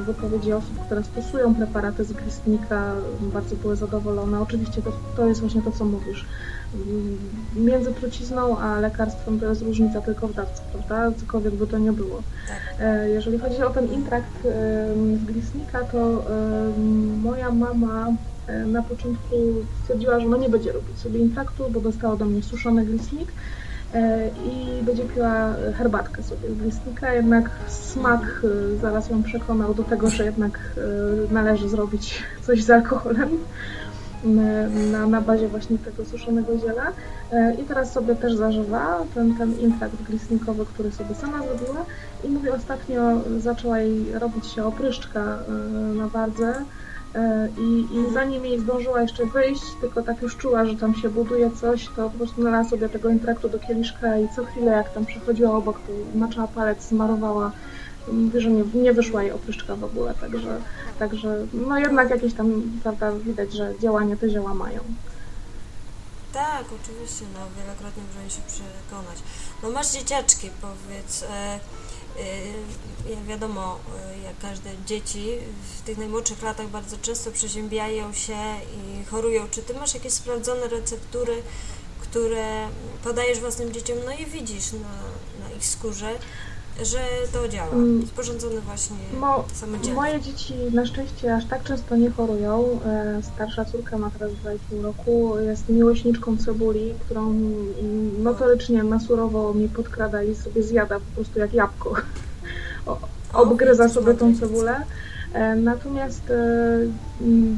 y, 0.00 0.04
wypowiedzi 0.04 0.52
osób, 0.52 0.78
które 0.86 1.04
stosują 1.04 1.54
preparaty 1.54 2.04
z 2.04 2.12
glistnika, 2.12 2.92
bardzo 3.20 3.56
były 3.56 3.76
zadowolone. 3.76 4.40
Oczywiście 4.40 4.82
to, 4.82 4.92
to 5.16 5.26
jest 5.26 5.40
właśnie 5.40 5.62
to, 5.62 5.72
co 5.72 5.84
mówisz. 5.84 6.26
Y, 6.74 7.60
Między 7.60 7.92
trucizną 7.92 8.58
a 8.58 8.80
lekarstwem 8.80 9.40
to 9.40 9.46
jest 9.46 9.62
różnica 9.62 10.00
tylko 10.00 10.28
w 10.28 10.34
dawce, 10.34 10.62
prawda? 10.72 11.18
Cokolwiek 11.20 11.54
by 11.54 11.66
to 11.66 11.78
nie 11.78 11.92
było. 11.92 12.22
Tak. 12.48 12.80
E, 12.80 13.10
Jeżeli 13.10 13.38
chodzi 13.38 13.62
o 13.62 13.70
ten 13.70 13.92
intrakt 13.92 14.42
z 15.20 15.24
Glisnika, 15.24 15.84
to 15.84 16.24
moja 17.22 17.50
mama 17.50 18.06
e, 18.46 18.66
na 18.66 18.82
początku 18.82 19.34
stwierdziła, 19.82 20.20
że 20.20 20.28
no 20.28 20.36
nie 20.36 20.48
będzie 20.48 20.72
robić 20.72 20.98
sobie 20.98 21.20
intraktu, 21.20 21.64
bo 21.70 21.80
dostała 21.80 22.14
ode 22.14 22.24
mnie 22.24 22.42
suszony 22.42 22.84
glisnik 22.84 23.28
e, 23.28 23.63
i 24.44 24.82
będzie 24.84 25.04
piła 25.04 25.54
herbatkę 25.78 26.22
sobie 26.22 26.50
z 26.50 26.54
glisnika, 26.54 27.12
jednak 27.12 27.50
smak 27.68 28.42
e, 28.44 28.76
zaraz 28.76 29.10
ją 29.10 29.22
przekonał 29.22 29.74
do 29.74 29.82
tego, 29.82 30.10
że 30.10 30.24
jednak 30.24 30.58
e, 30.58 31.32
należy 31.32 31.68
zrobić 31.68 32.22
coś 32.42 32.62
z 32.64 32.70
alkoholem 32.70 33.28
na- 34.24 35.06
na, 35.06 35.20
bazie 35.20 35.48
właśnie 35.48 35.78
tego 35.78 36.04
suszonego 36.04 36.58
ziela. 36.58 36.92
E, 37.32 37.54
I 37.54 37.64
teraz 37.64 37.92
sobie 37.92 38.14
też 38.14 38.34
zażywa 38.34 39.02
ten, 39.14 39.34
ten 39.36 39.60
intrakt 39.60 40.02
glisnikowy, 40.02 40.66
który 40.66 40.92
sobie 40.92 41.14
sama 41.14 41.38
zrobiła. 41.38 41.84
I 42.24 42.28
mówi, 42.28 42.50
ostatnio 42.50 43.00
zaczęła 43.38 43.78
jej 43.78 44.12
robić 44.12 44.46
się 44.46 44.64
opryszczka 44.64 45.20
e, 45.20 45.52
na 45.94 46.08
wardze 46.08 46.46
e, 46.48 46.64
i, 47.58 47.86
i 47.96 48.12
zanim 48.12 48.44
jej 48.44 48.60
zdążyła 48.60 49.00
jeszcze 49.02 49.26
wyjść, 49.26 49.62
tylko 49.80 50.02
tak 50.02 50.22
już 50.22 50.36
czuła, 50.36 50.64
że 50.64 50.76
tam 50.76 50.94
się 50.94 51.08
buduje 51.08 51.50
coś, 51.50 51.88
to 51.96 52.10
po 52.10 52.18
prostu 52.18 52.42
nalała 52.42 52.64
sobie 52.64 52.88
tego 52.88 53.08
intraktu 53.08 53.48
do 53.48 53.58
kieliszka 53.58 54.18
i 54.18 54.28
co 54.36 54.44
chwilę 54.44 54.72
jak 54.72 54.94
tam 54.94 55.06
przechodziła 55.06 55.56
obok, 55.56 55.76
to 55.76 56.18
maczała 56.18 56.48
palec, 56.48 56.84
smarowała. 56.84 57.52
Mówi, 58.12 58.40
że 58.40 58.50
nie, 58.50 58.64
nie 58.74 58.92
wyszła 58.92 59.22
jej 59.22 59.32
opryszczka 59.32 59.76
w 59.76 59.84
ogóle, 59.84 60.14
także, 60.14 60.60
także 60.98 61.46
no 61.52 61.78
jednak 61.78 62.10
jakieś 62.10 62.34
tam, 62.34 62.62
prawda, 62.82 63.12
widać, 63.12 63.52
że 63.52 63.74
działanie 63.80 64.16
te 64.16 64.30
zioła 64.30 64.54
mają. 64.54 64.80
Tak, 66.32 66.64
oczywiście, 66.82 67.24
no 67.34 67.40
wielokrotnie 67.56 68.02
możemy 68.08 68.30
się 68.30 68.40
przekonać. 68.46 69.18
No 69.62 69.70
masz 69.70 69.92
dzieciaczki, 69.92 70.50
powiedz, 70.60 71.22
e, 71.22 71.60
e, 72.18 73.26
wiadomo, 73.26 73.78
e, 73.98 74.18
jak 74.18 74.38
każde 74.38 74.70
dzieci 74.86 75.38
w 75.78 75.82
tych 75.82 75.98
najmłodszych 75.98 76.42
latach 76.42 76.68
bardzo 76.68 76.96
często 77.02 77.30
przeziębiają 77.30 78.12
się 78.12 78.36
i 78.76 79.04
chorują. 79.04 79.48
Czy 79.50 79.62
ty 79.62 79.74
masz 79.74 79.94
jakieś 79.94 80.12
sprawdzone 80.12 80.68
receptury, 80.68 81.42
które 82.00 82.68
podajesz 83.04 83.40
własnym 83.40 83.72
dzieciom, 83.72 83.98
no 84.04 84.12
i 84.12 84.26
widzisz 84.26 84.72
na, 84.72 85.48
na 85.48 85.54
ich 85.56 85.66
skórze, 85.66 86.18
że 86.82 86.98
to 87.32 87.48
działa. 87.48 87.70
Mm. 87.72 88.06
Sporządzone 88.06 88.60
właśnie 88.60 88.96
Mo, 89.20 89.44
samodzielnie. 89.52 89.94
moje 89.94 90.20
dzieci 90.20 90.54
na 90.72 90.86
szczęście 90.86 91.34
aż 91.34 91.44
tak 91.44 91.62
często 91.64 91.96
nie 91.96 92.10
chorują. 92.10 92.80
E, 92.86 93.20
Starsza 93.34 93.64
córka 93.64 93.98
ma 93.98 94.10
teraz 94.10 94.32
2,5 94.32 94.82
roku, 94.82 95.34
jest 95.40 95.68
miłośniczką 95.68 96.36
cebuli, 96.36 96.94
którą 97.04 97.34
notorycznie 98.18 98.82
na 98.82 99.00
surowo 99.00 99.54
mi 99.54 99.68
podkrada 99.68 100.22
i 100.22 100.34
sobie 100.34 100.62
zjada 100.62 100.94
po 101.00 101.14
prostu 101.14 101.38
jak 101.38 101.54
jabłko. 101.54 101.94
O- 102.86 102.98
Obgryza 103.32 103.88
sobie 103.88 104.14
tą 104.14 104.38
cebulę. 104.38 104.80
E, 105.34 105.56
Natomiast 105.56 106.30
e, 106.30 106.34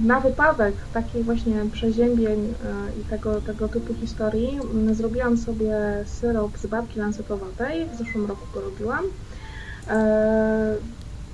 na 0.06 0.20
wypadek 0.20 0.74
takich 0.92 1.24
właśnie 1.24 1.64
przeziębień 1.72 2.40
e, 2.40 3.00
i 3.00 3.04
tego, 3.04 3.40
tego 3.40 3.68
typu 3.68 3.94
historii 3.94 4.58
m, 4.74 4.94
zrobiłam 4.94 5.36
sobie 5.36 5.76
syrop 6.04 6.58
z 6.58 6.66
babki 6.66 6.98
lancetowatej. 6.98 7.86
W 7.90 7.98
zeszłym 7.98 8.26
roku 8.26 8.46
go 8.54 8.60
robiłam. 8.60 9.04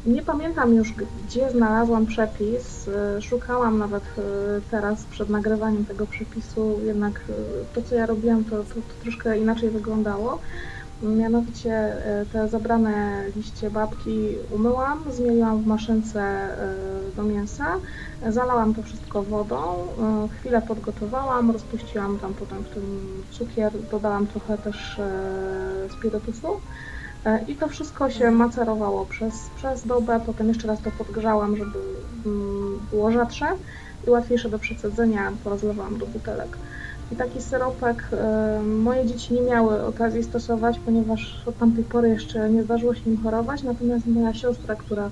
Nie 0.07 0.23
pamiętam 0.23 0.75
już, 0.75 0.93
gdzie 0.93 1.51
znalazłam 1.51 2.07
przepis. 2.07 2.91
Szukałam 3.21 3.79
nawet 3.79 4.05
teraz 4.71 5.05
przed 5.05 5.29
nagrywaniem 5.29 5.85
tego 5.85 6.07
przepisu, 6.07 6.81
jednak 6.85 7.25
to, 7.75 7.83
co 7.83 7.95
ja 7.95 8.07
robiłam, 8.07 8.45
to, 8.45 8.65
to, 8.65 8.75
to 8.75 8.95
troszkę 9.03 9.39
inaczej 9.39 9.71
wyglądało. 9.71 10.41
Mianowicie 11.03 11.73
e, 11.73 12.27
te 12.33 12.49
zabrane 12.49 13.25
liście 13.37 13.71
babki 13.71 14.37
umyłam, 14.51 15.05
zmieliłam 15.11 15.63
w 15.63 15.67
maszynce 15.67 16.21
e, 16.21 16.77
do 17.17 17.23
mięsa, 17.23 17.67
zalałam 18.29 18.75
to 18.75 18.83
wszystko 18.83 19.23
wodą, 19.23 19.57
e, 19.57 20.29
chwilę 20.29 20.63
podgotowałam, 20.63 21.51
rozpuściłam 21.51 22.19
tam 22.19 22.35
potem 22.35 22.63
w 22.63 22.69
tym 22.69 23.09
cukier, 23.31 23.73
dodałam 23.91 24.27
trochę 24.27 24.59
też 24.59 25.01
spirytusu. 25.99 26.49
I 27.49 27.57
to 27.57 27.69
wszystko 27.69 28.11
się 28.11 28.31
macerowało 28.31 29.07
przez, 29.07 29.35
przez 29.57 29.87
dobę, 29.87 30.21
potem 30.27 30.49
jeszcze 30.49 30.69
raz 30.69 30.83
to 30.83 30.91
podgrzałam, 30.91 31.57
żeby 31.57 31.79
mm, 32.27 32.87
było 32.91 33.13
rzadsze 33.13 33.47
i 34.07 34.11
łatwiejsze 34.11 34.49
do 34.49 34.59
przecedzenia, 34.59 35.33
porozlewałam 35.45 35.99
do 35.99 36.07
butelek. 36.07 36.59
I 37.13 37.17
taki 37.17 37.43
syropek 37.43 38.09
e, 38.13 38.63
moje 38.63 39.07
dzieci 39.07 39.35
nie 39.35 39.43
miały 39.43 39.87
okazji 39.87 40.23
stosować, 40.23 40.79
ponieważ 40.79 41.43
od 41.47 41.59
tamtej 41.59 41.85
pory 41.85 42.09
jeszcze 42.09 42.51
nie 42.51 42.63
zdarzyło 42.63 42.95
się 42.95 43.01
im 43.07 43.23
chorować, 43.23 43.63
natomiast 43.63 44.07
moja 44.07 44.35
siostra, 44.35 44.75
która 44.75 45.11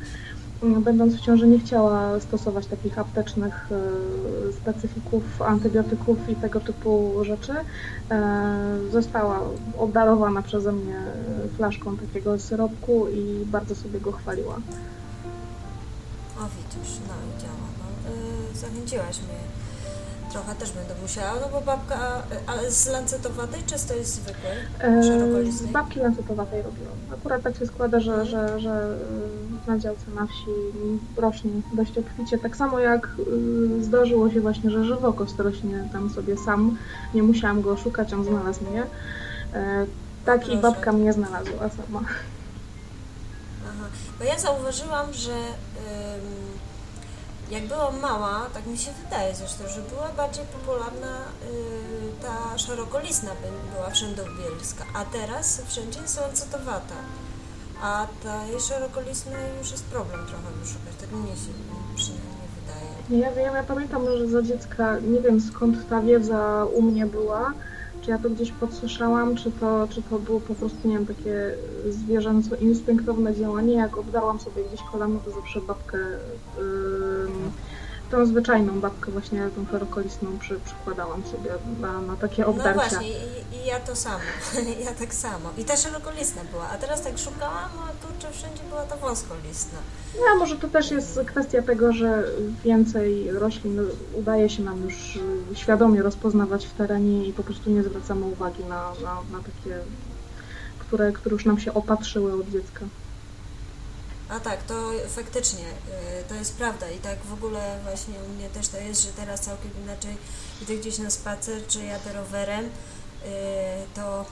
mm, 0.63 0.83
będąc 0.83 1.17
w 1.17 1.21
ciąży 1.21 1.49
nie 1.49 1.59
chciała 1.59 2.21
stosować 2.21 2.67
takich 2.67 2.99
aptecznych 2.99 3.69
e, 3.73 4.53
specyfików, 4.53 5.43
antybiotyków 5.43 6.29
i 6.29 6.37
tego 6.37 6.61
typu 6.61 7.13
rzeczy, 7.23 7.53
e, 8.11 8.79
została 8.93 9.41
obdarowana 9.79 10.43
przeze 10.43 10.73
mnie 10.73 10.97
flaszką 11.57 11.97
takiego 11.97 12.39
syropku 12.39 13.07
i 13.09 13.45
bardzo 13.47 13.75
sobie 13.75 14.01
go 14.01 14.13
chwaliła. 14.13 14.55
O 16.39 16.43
widzisz, 16.43 16.99
no 17.09 17.41
działa. 17.41 17.67
No, 17.79 18.59
zachęciłaś 18.61 19.19
mnie. 19.19 19.60
Trochę 20.33 20.55
też 20.55 20.73
będę 20.73 20.95
musiała, 21.03 21.33
no 21.41 21.49
bo 21.53 21.61
babka, 21.61 22.23
ale 22.47 22.71
z 22.71 22.87
lancetowatej 22.87 23.63
czy 23.67 23.75
to 23.89 23.95
jest 23.95 24.15
zwykłej? 24.15 24.53
E, 24.79 25.03
Z 25.53 25.63
babki 25.67 26.01
lancetowatej 26.01 26.63
robiłam. 26.63 26.95
Akurat 27.21 27.43
tak 27.43 27.57
się 27.59 27.67
składa, 27.67 28.01
że, 28.01 28.27
że, 28.27 28.61
że 28.61 28.97
y, 29.67 29.71
na 29.71 29.79
działce 29.79 30.11
na 30.15 30.27
wsi 30.27 30.45
rośnie 31.17 31.51
dość 31.73 31.99
obficie. 31.99 32.39
Tak 32.39 32.57
samo 32.57 32.79
jak 32.79 33.09
y, 33.79 33.85
zdarzyło 33.85 34.31
się 34.31 34.41
właśnie, 34.41 34.71
że 34.71 34.85
żywokost 34.85 35.39
rośnie 35.41 35.89
tam 35.93 36.11
sobie 36.11 36.37
sam. 36.37 36.79
Nie 37.15 37.23
musiałam 37.23 37.63
go 37.63 37.77
szukać, 37.77 38.13
on 38.13 38.25
znalazł 38.25 38.65
mnie. 38.71 38.83
E, 39.55 39.87
Tak 40.25 40.41
i 40.43 40.45
Proszę. 40.47 40.63
babka 40.63 40.93
mnie 40.93 41.13
znalazła 41.13 41.69
sama. 41.69 42.01
Aha, 43.69 43.87
bo 44.19 44.25
ja 44.25 44.39
zauważyłam, 44.39 45.13
że 45.13 45.33
ym, 45.33 45.41
jak 47.51 47.67
byłam 47.67 48.01
mała, 48.01 48.47
tak 48.55 48.67
mi 48.67 48.79
się 48.79 48.91
wydaje 49.05 49.35
zresztą, 49.35 49.65
że 49.69 49.81
była 49.83 50.09
bardziej 50.17 50.45
popularna 50.45 51.15
y, 51.19 52.23
ta 52.23 52.59
szerokolistna 52.59 53.31
by- 53.31 53.75
była 53.77 53.91
wszędobylska, 53.91 54.85
a 54.95 55.05
teraz 55.05 55.63
wszędzie 55.69 56.01
jest 56.01 56.21
lancetowata. 56.21 56.95
A 57.83 58.07
tej 58.23 58.61
szerokolistnej 58.61 59.59
już 59.59 59.71
jest 59.71 59.85
problem 59.85 60.21
trochę 60.27 60.51
wyszukać, 60.63 60.95
tak 61.01 61.13
mnie 61.13 61.33
się 61.33 61.53
przynajmniej 61.97 62.49
wydaje. 62.57 63.21
Ja 63.23 63.33
wiem, 63.33 63.55
ja 63.55 63.63
pamiętam, 63.63 64.03
że 64.19 64.29
za 64.29 64.43
dziecka 64.43 64.99
nie 64.99 65.21
wiem 65.21 65.41
skąd 65.41 65.89
ta 65.89 66.01
wiedza 66.01 66.65
u 66.75 66.83
mnie 66.83 67.07
była, 67.07 67.53
czy 68.03 68.11
ja 68.11 68.19
to 68.19 68.31
gdzieś 68.31 68.53
podsłyszałam, 68.53 69.37
czy 69.37 69.51
to, 69.53 69.89
czy 69.91 70.03
to 70.03 70.19
było 70.19 70.41
po 70.41 70.55
prostu, 70.55 70.89
nie 70.89 70.95
wiem, 70.99 71.07
takie 71.07 71.55
zwierzęco 71.91 72.57
instynktowne 72.57 73.35
działanie, 73.35 73.75
jak 73.75 73.97
obdarłam 73.99 74.41
sobie 74.41 74.65
gdzieś 74.65 74.81
kolano, 74.93 75.21
to 75.25 75.31
zawsze 75.31 75.61
babkę, 75.61 75.99
ym, 76.59 77.00
tą 78.11 78.27
zwyczajną 78.27 78.81
babkę 78.81 79.11
właśnie, 79.11 79.49
tą 79.57 79.65
ferokolistną 79.67 80.39
przy, 80.39 80.61
przykładałam 80.65 81.23
sobie 81.25 81.51
na, 81.81 82.01
na 82.01 82.17
takie 82.17 82.43
No 82.43 82.49
obdarcia. 82.49 82.75
właśnie, 82.75 83.09
i, 83.09 83.57
i 83.57 83.67
ja 83.67 83.81
to 83.81 83.97
samo, 83.97 84.19
ja 84.87 84.95
tak 84.95 85.15
samo. 85.15 85.51
I 85.59 85.65
ta 85.65 85.77
szerokolistna 85.77 86.43
była, 86.53 86.69
a 86.69 86.79
teraz 86.79 87.03
tak 87.03 87.19
szukałam, 87.19 87.71
a 87.79 88.07
kurczę, 88.07 88.29
wszędzie 88.33 88.63
była 88.69 88.83
ta 88.83 88.97
wąskolistna. 88.97 89.79
No, 90.17 90.23
a 90.33 90.35
może 90.35 90.57
to 90.57 90.69
też 90.69 90.91
jest 90.91 91.21
kwestia 91.27 91.63
tego, 91.63 91.93
że 91.93 92.25
więcej 92.65 93.31
roślin 93.33 93.81
udaje 94.15 94.49
się 94.51 94.63
nam 94.63 94.83
już 94.83 95.19
świadomie 95.55 96.03
rozpoznawać 96.03 96.67
w 96.67 96.73
terenie 96.73 97.27
i 97.27 97.33
po 97.33 97.43
prostu 97.43 97.71
nie 97.71 97.83
zwracamy 97.83 98.27
uwagi 98.27 98.65
na, 98.65 98.93
na, 99.05 99.15
na 99.15 99.39
takie, 99.39 99.79
które, 100.79 101.13
które 101.13 101.33
już 101.33 101.45
nam 101.45 101.59
się 101.61 101.75
opatrzyły 101.75 102.35
od 102.35 102.49
dziecka. 102.49 102.81
A 104.31 104.41
tak, 104.41 104.63
to 104.63 104.75
faktycznie, 105.09 105.65
y, 106.21 106.25
to 106.29 106.35
jest 106.35 106.55
prawda 106.55 106.91
i 106.91 106.99
tak 106.99 107.19
w 107.25 107.33
ogóle 107.33 107.79
właśnie 107.83 108.15
u 108.27 108.29
mnie 108.29 108.49
też 108.49 108.69
to 108.69 108.77
jest, 108.77 109.03
że 109.03 109.09
teraz 109.09 109.41
całkiem 109.41 109.71
inaczej 109.85 110.17
idę 110.63 110.77
gdzieś 110.77 110.99
na 110.99 111.11
spacer, 111.11 111.67
czy 111.67 111.85
jadę 111.85 112.13
rowerem, 112.13 112.65
y, 112.65 112.69
to 113.95 114.25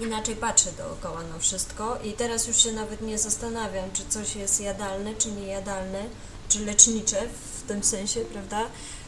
inaczej 0.00 0.36
patrzę 0.36 0.72
dookoła 0.72 1.22
na 1.22 1.38
wszystko 1.38 1.98
i 2.04 2.12
teraz 2.12 2.46
już 2.46 2.56
się 2.56 2.72
nawet 2.72 3.00
nie 3.00 3.18
zastanawiam, 3.18 3.90
czy 3.92 4.02
coś 4.08 4.36
jest 4.36 4.60
jadalne, 4.60 5.14
czy 5.14 5.32
niejadalne, 5.32 6.04
czy 6.48 6.64
lecznicze 6.64 7.22
w 7.56 7.68
tym 7.68 7.84
sensie, 7.84 8.20
prawda? 8.20 8.62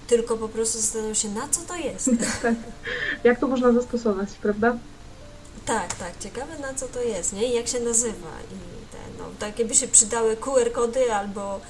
Tylko 0.07 0.37
po 0.37 0.49
prostu 0.49 0.79
zastanawiam 0.79 1.15
się, 1.15 1.29
na 1.29 1.49
co 1.49 1.61
to 1.61 1.77
jest. 1.77 2.11
Jak 3.25 3.41
to 3.41 3.49
można 3.49 3.73
zastosować, 3.73 4.29
prawda? 4.43 4.79
Tak, 5.67 5.95
tak, 5.95 6.19
ciekawe 6.19 6.59
na 6.59 6.75
co 6.75 6.89
to 6.89 7.03
jest, 7.03 7.33
nie? 7.33 7.47
I 7.47 7.55
jak 7.55 7.69
się 7.69 7.81
nazywa. 7.81 8.31
I 8.53 8.74
te, 9.39 9.53
no, 9.63 9.69
by 9.69 9.75
się 9.75 9.89
przydały 9.89 10.37
QR-kody 10.37 11.13
albo 11.13 11.61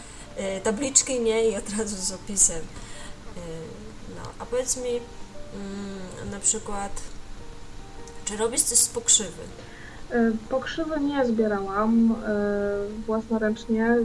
y, 0.56 0.60
tabliczki, 0.60 1.20
nie? 1.20 1.50
I 1.50 1.56
od 1.56 1.70
razu 1.78 1.96
z 1.96 2.12
opisem. 2.12 2.60
Y, 2.60 3.40
no, 4.16 4.22
a 4.38 4.46
powiedz 4.46 4.76
mi 4.76 4.90
mm, 4.90 6.30
na 6.30 6.40
przykład, 6.40 6.92
czy 8.24 8.36
robisz 8.36 8.62
coś 8.62 8.78
z 8.78 8.88
pokrzywy? 8.88 9.42
Y, 10.12 10.32
Pokrzywy 10.48 11.00
nie 11.00 11.26
zbierałam 11.26 12.14
własnoręcznie. 13.06 13.96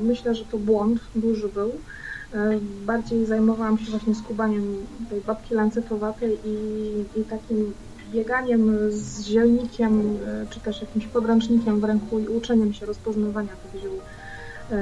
Myślę, 0.00 0.34
że 0.34 0.44
to 0.44 0.58
błąd 0.58 1.00
duży 1.14 1.48
był. 1.48 1.72
Bardziej 2.86 3.26
zajmowałam 3.26 3.78
się 3.78 3.90
właśnie 3.90 4.14
skubaniem 4.14 4.86
tej 5.10 5.20
babki 5.20 5.54
lancetowatej 5.54 6.38
i, 6.44 7.20
i 7.20 7.24
takim 7.24 7.74
bieganiem 8.14 8.90
z 8.90 9.24
zielnikiem, 9.24 10.16
y, 10.16 10.46
czy 10.50 10.60
też 10.60 10.80
jakimś 10.80 11.06
podręcznikiem 11.06 11.80
w 11.80 11.84
ręku 11.84 12.18
i 12.18 12.28
uczeniem 12.28 12.72
się 12.72 12.86
rozpoznawania 12.86 13.52
tych 13.72 13.82
ziół. 13.82 13.94
Y, 14.72 14.74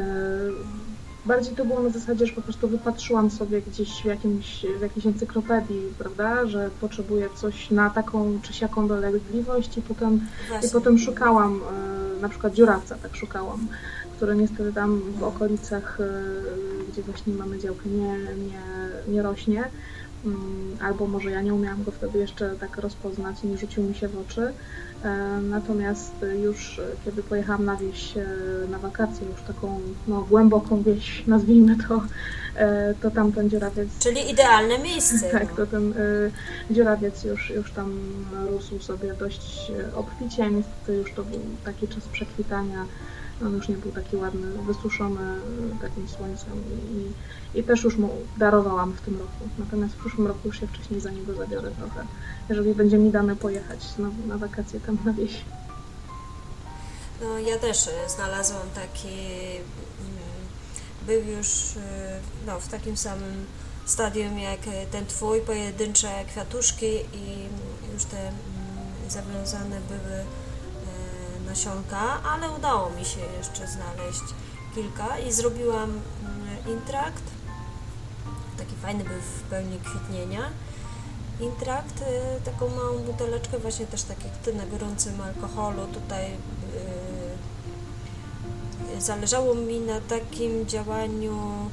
Bardziej 1.26 1.54
to 1.56 1.64
było 1.64 1.82
na 1.82 1.88
zasadzie, 1.88 2.26
że 2.26 2.32
po 2.32 2.42
prostu 2.42 2.68
wypatrzyłam 2.68 3.30
sobie 3.30 3.62
gdzieś 3.62 4.02
w, 4.02 4.04
jakimś, 4.04 4.66
w 4.78 4.80
jakiejś 4.80 5.06
encyklopedii, 5.06 5.82
prawda, 5.98 6.46
że 6.46 6.70
potrzebuję 6.80 7.28
coś 7.36 7.70
na 7.70 7.90
taką 7.90 8.38
czy 8.42 8.52
siaką 8.52 8.88
dolegliwość 8.88 9.78
i 9.78 9.82
potem 9.82 10.20
Właśnie. 10.48 10.68
i 10.68 10.72
potem 10.72 10.98
szukałam, 10.98 11.60
e, 12.18 12.20
na 12.20 12.28
przykład 12.28 12.54
dziurawca, 12.54 12.96
tak 13.02 13.16
szukałam, 13.16 13.66
który 14.16 14.36
niestety 14.36 14.72
tam 14.72 15.00
w 15.18 15.22
okolicach, 15.22 15.98
e, 16.00 16.92
gdzie 16.92 17.02
właśnie 17.02 17.34
mamy 17.34 17.58
działkę, 17.58 17.88
nie, 17.88 18.18
nie, 18.18 19.12
nie 19.14 19.22
rośnie. 19.22 19.64
Mm, 20.24 20.76
Albo 20.80 21.06
może 21.06 21.30
ja 21.30 21.42
nie 21.42 21.54
umiałam 21.54 21.84
go 21.84 21.90
wtedy 21.90 22.18
jeszcze 22.18 22.54
tak 22.60 22.76
rozpoznać 22.76 23.36
i 23.44 23.46
nie 23.46 23.58
rzucił 23.58 23.82
mi 23.82 23.94
się 23.94 24.08
w 24.08 24.18
oczy. 24.18 24.52
E, 25.04 25.40
Natomiast 25.42 26.12
już 26.42 26.78
e, 26.78 26.82
kiedy 27.04 27.22
pojechałam 27.22 27.64
na 27.64 27.76
wieś 27.76 28.16
e, 28.16 28.26
na 28.70 28.78
wakacje, 28.78 29.26
już 29.26 29.42
taką 29.42 29.80
no, 30.08 30.20
głęboką 30.22 30.82
wieś, 30.82 31.26
nazwijmy 31.26 31.76
to, 31.88 32.02
to 33.02 33.10
tam 33.10 33.32
ten 33.32 33.50
dziurawiec 33.50 33.88
Czyli 33.98 34.30
idealne 34.30 34.78
miejsce. 34.78 35.30
tak, 35.38 35.50
no. 35.50 35.56
to 35.56 35.66
ten 35.66 35.94
dziurawiec 36.70 37.24
już, 37.24 37.50
już 37.50 37.72
tam 37.72 37.92
rósł 38.50 38.78
sobie 38.78 39.14
dość 39.14 39.72
obficie. 39.96 40.50
Niestety 40.50 40.94
już 40.94 41.12
to 41.12 41.24
był 41.24 41.40
taki 41.64 41.88
czas 41.88 42.04
przekwitania. 42.12 42.84
On 43.46 43.54
już 43.54 43.68
nie 43.68 43.76
był 43.76 43.92
taki 43.92 44.16
ładny, 44.16 44.46
wysuszony 44.66 45.20
y, 45.76 45.80
takim 45.82 46.08
słońcem 46.08 46.62
i, 47.54 47.58
i 47.58 47.64
też 47.64 47.84
już 47.84 47.96
mu 47.96 48.10
darowałam 48.38 48.92
w 48.92 49.00
tym 49.00 49.14
roku. 49.14 49.48
Natomiast 49.58 49.94
w 49.94 49.98
przyszłym 49.98 50.26
roku 50.26 50.40
już 50.44 50.60
się 50.60 50.66
wcześniej 50.66 51.00
za 51.00 51.10
niego 51.10 51.34
zabiorę 51.34 51.70
trochę, 51.70 52.06
jeżeli 52.48 52.74
będzie 52.74 52.98
mi 52.98 53.10
dane 53.10 53.36
pojechać 53.36 53.82
znowu 53.82 54.26
na 54.26 54.38
wakacje 54.38 54.80
tam 54.80 54.98
na 55.04 55.12
wieś. 55.12 55.44
No, 57.20 57.38
ja 57.38 57.58
też 57.58 57.88
e, 57.88 58.08
znalazłam 58.08 58.66
taki, 58.74 59.08
mm, 59.08 60.42
był 61.06 61.36
już 61.36 61.76
e, 61.76 62.20
no, 62.46 62.60
w 62.60 62.68
takim 62.68 62.96
samym 62.96 63.46
stadium 63.84 64.38
jak 64.38 64.68
e, 64.68 64.86
ten 64.86 65.06
twój, 65.06 65.40
pojedyncze 65.40 66.08
kwiatuszki 66.28 66.86
i 67.12 67.48
już 67.94 68.04
te 68.04 68.20
mm, 68.20 68.32
zawiązane 69.08 69.80
były 69.88 70.14
e, 70.20 70.24
nasionka, 71.46 72.22
ale 72.22 72.50
udało 72.50 72.90
mi 72.90 73.04
się 73.04 73.20
jeszcze 73.38 73.66
znaleźć 73.66 74.24
kilka 74.74 75.18
i 75.18 75.32
zrobiłam 75.32 75.90
mm, 75.90 76.00
intrakt. 76.78 77.22
Taki 78.58 78.74
fajny 78.82 79.04
był 79.04 79.20
w 79.20 79.42
pełni 79.42 79.78
kwitnienia. 79.78 80.42
Intrakt, 81.40 82.02
e, 82.02 82.40
taką 82.40 82.68
małą 82.68 82.98
buteleczkę, 82.98 83.58
właśnie 83.58 83.86
też 83.86 84.02
tak 84.02 84.24
jak 84.24 84.36
ty 84.36 84.54
na 84.54 84.66
gorącym 84.66 85.20
alkoholu. 85.20 85.86
Tutaj 85.86 86.26
e, 86.26 86.36
zależało 89.00 89.54
mi 89.54 89.80
na 89.80 90.00
takim 90.00 90.66
działaniu, 90.66 91.70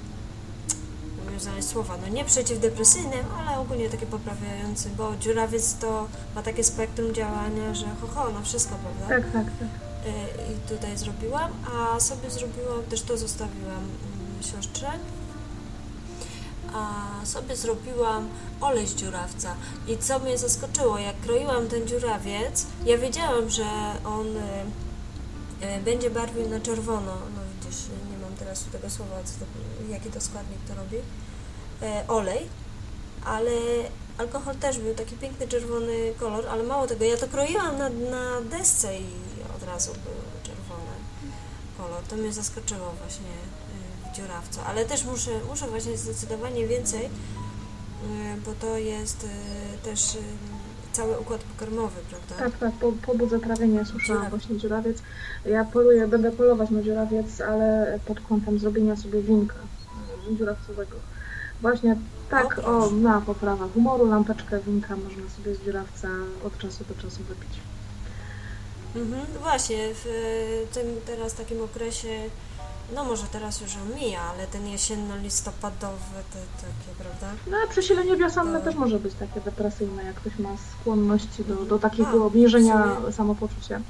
znaleźć 1.39 1.67
słowa, 1.67 1.97
no 2.01 2.07
nie 2.07 2.25
przeciwdepresyjnym, 2.25 3.25
ale 3.37 3.59
ogólnie 3.59 3.89
takie 3.89 4.05
poprawiającym, 4.05 4.95
bo 4.97 5.15
dziurawiec 5.19 5.73
to 5.73 6.07
ma 6.35 6.43
takie 6.43 6.63
spektrum 6.63 7.13
działania, 7.13 7.73
że 7.73 7.85
ho, 8.01 8.07
ho 8.07 8.29
na 8.29 8.41
wszystko, 8.41 8.75
prawda? 8.75 9.07
Tak, 9.07 9.33
tak, 9.33 9.57
tak. 9.59 9.67
Y, 10.07 10.53
i 10.53 10.69
tutaj 10.69 10.97
zrobiłam, 10.97 11.51
a 11.73 11.99
sobie 11.99 12.29
zrobiłam, 12.29 12.83
też 12.89 13.01
to 13.01 13.17
zostawiłam 13.17 13.77
mm, 13.77 14.43
siostrze, 14.43 14.91
a 16.73 17.25
sobie 17.25 17.55
zrobiłam 17.55 18.29
olej 18.61 18.87
z 18.87 18.95
dziurawca. 18.95 19.55
I 19.87 19.97
co 19.97 20.19
mnie 20.19 20.37
zaskoczyło, 20.37 20.99
jak 20.99 21.19
kroiłam 21.19 21.67
ten 21.67 21.87
dziurawiec, 21.87 22.65
ja 22.85 22.97
wiedziałam, 22.97 23.49
że 23.49 23.65
on 24.05 24.27
y, 24.37 24.39
y, 25.77 25.81
będzie 25.85 26.09
barwił 26.09 26.49
na 26.49 26.59
czerwono, 26.59 27.15
no 27.35 27.41
widzisz, 27.55 27.81
nie 28.11 28.17
mam 28.17 28.33
teraz 28.39 28.65
tego 28.71 28.89
słowa, 28.89 29.15
co 29.25 29.33
to, 29.39 29.45
jaki 29.91 30.09
to 30.09 30.21
składnik 30.21 30.59
to 30.67 30.75
robi, 30.75 30.97
olej, 32.07 32.45
ale 33.25 33.51
alkohol 34.17 34.55
też 34.55 34.79
był 34.79 34.95
taki 34.95 35.15
piękny 35.15 35.47
czerwony 35.47 36.13
kolor, 36.19 36.47
ale 36.47 36.63
mało 36.63 36.87
tego, 36.87 37.05
ja 37.05 37.17
to 37.17 37.27
kroiłam 37.27 37.77
na, 37.77 37.89
na 37.89 38.41
desce 38.41 38.97
i 38.97 39.05
od 39.57 39.63
razu 39.63 39.91
był 39.91 40.13
czerwony 40.43 40.97
kolor. 41.77 42.03
To 42.09 42.15
mnie 42.15 42.33
zaskoczyło 42.33 42.93
właśnie 43.01 43.31
y, 44.07 44.11
w 44.11 44.15
dziurawcu, 44.15 44.59
ale 44.67 44.85
też 44.85 45.05
muszę, 45.05 45.31
muszę 45.49 45.67
właśnie 45.67 45.97
zdecydowanie 45.97 46.67
więcej, 46.67 47.05
y, 47.05 47.09
bo 48.45 48.51
to 48.61 48.77
jest 48.77 49.25
też 49.83 50.17
cały 50.91 51.19
układ 51.19 51.41
pokarmowy, 51.43 51.99
prawda? 52.09 52.35
Tak, 52.35 52.59
tak, 52.59 52.73
po, 52.79 52.91
po 53.05 53.17
budze 53.17 53.39
trawienia 53.39 53.83
Dziuraw. 53.83 54.29
właśnie 54.29 54.57
dziurawiec. 54.57 54.97
Ja 55.45 55.65
poluję, 55.65 56.07
będę 56.07 56.31
polować 56.31 56.69
na 56.69 56.81
dziurawiec, 56.81 57.41
ale 57.41 57.99
pod 58.05 58.19
kątem 58.19 58.59
zrobienia 58.59 58.95
sobie 58.95 59.21
winka 59.21 59.55
dziurawcowego. 60.37 60.95
Właśnie 61.61 61.95
tak, 62.29 62.59
O, 62.59 62.89
na 62.91 63.21
poprawa 63.21 63.67
humoru, 63.73 64.05
lampeczkę 64.05 64.59
winka 64.59 64.95
można 64.95 65.29
sobie 65.29 65.55
z 65.55 65.63
dziurawca 65.65 66.07
od 66.45 66.57
czasu 66.57 66.83
do 66.89 66.95
czasu 67.01 67.23
wypić. 67.23 67.49
Mhm, 68.95 69.25
właśnie, 69.41 69.77
w 69.93 70.05
tym 70.73 70.85
teraz 71.05 71.33
takim 71.33 71.61
okresie, 71.61 72.29
no 72.95 73.03
może 73.05 73.23
teraz 73.23 73.61
już 73.61 73.75
on 73.75 73.95
mija, 73.95 74.21
ale 74.21 74.47
ten 74.47 74.65
jesienno-listopadowy, 74.65 76.19
te 76.33 76.39
takie, 76.61 76.95
prawda? 76.97 77.27
No 77.51 77.57
a 77.65 77.67
przesilenie 77.67 78.17
wiosenne 78.17 78.59
To- 78.59 78.65
też 78.65 78.75
może 78.75 78.99
być 78.99 79.13
takie 79.13 79.41
depresyjne, 79.41 80.03
jak 80.03 80.15
ktoś 80.15 80.39
ma 80.39 80.49
skłonności 80.81 81.43
do, 81.45 81.55
do 81.55 81.75
A, 81.75 81.79
takiego 81.79 82.19
w 82.19 82.21
obniżenia 82.21 82.95
samopoczucia. 83.11 83.81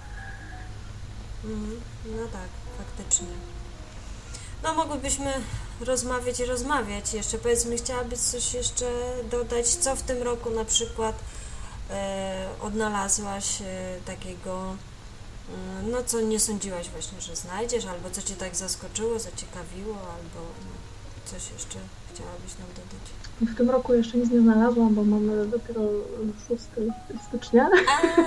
Mhm, 1.46 1.80
no 2.06 2.24
tak, 2.32 2.50
faktycznie. 2.78 3.28
No 4.64 4.74
mogłybyśmy 4.74 5.34
rozmawiać 5.82 6.40
i 6.40 6.46
rozmawiać 6.46 7.14
jeszcze. 7.14 7.38
Powiedz 7.38 7.66
mi, 7.66 7.78
chciałabyś 7.78 8.20
coś 8.20 8.54
jeszcze 8.54 8.86
dodać, 9.32 9.68
co 9.68 9.96
w 9.96 10.02
tym 10.02 10.24
roku 10.24 10.50
na 10.50 10.66
przykład 10.66 11.16
e, 11.90 12.50
odnalazłaś 12.62 13.62
e, 13.62 13.66
takiego, 14.06 14.76
mm, 15.50 15.92
no 15.92 15.98
co 16.06 16.22
nie 16.22 16.40
sądziłaś 16.40 16.90
właśnie, 16.90 17.22
że 17.22 17.36
znajdziesz, 17.36 17.86
albo 17.86 18.10
co 18.10 18.22
Cię 18.22 18.36
tak 18.36 18.56
zaskoczyło, 18.56 19.20
zaciekawiło, 19.20 19.96
albo 19.96 20.40
no, 20.66 20.72
coś 21.26 21.52
jeszcze 21.52 21.80
chciałabyś 22.14 22.58
nam 22.60 22.68
dodać. 22.70 23.20
W 23.42 23.58
tym 23.58 23.70
roku 23.70 23.94
jeszcze 23.94 24.18
nic 24.18 24.32
nie 24.32 24.42
znalazłam, 24.42 24.96
bo 24.96 25.04
mamy 25.04 25.46
dopiero 25.46 25.82
6 26.48 26.64
stycznia. 27.28 27.70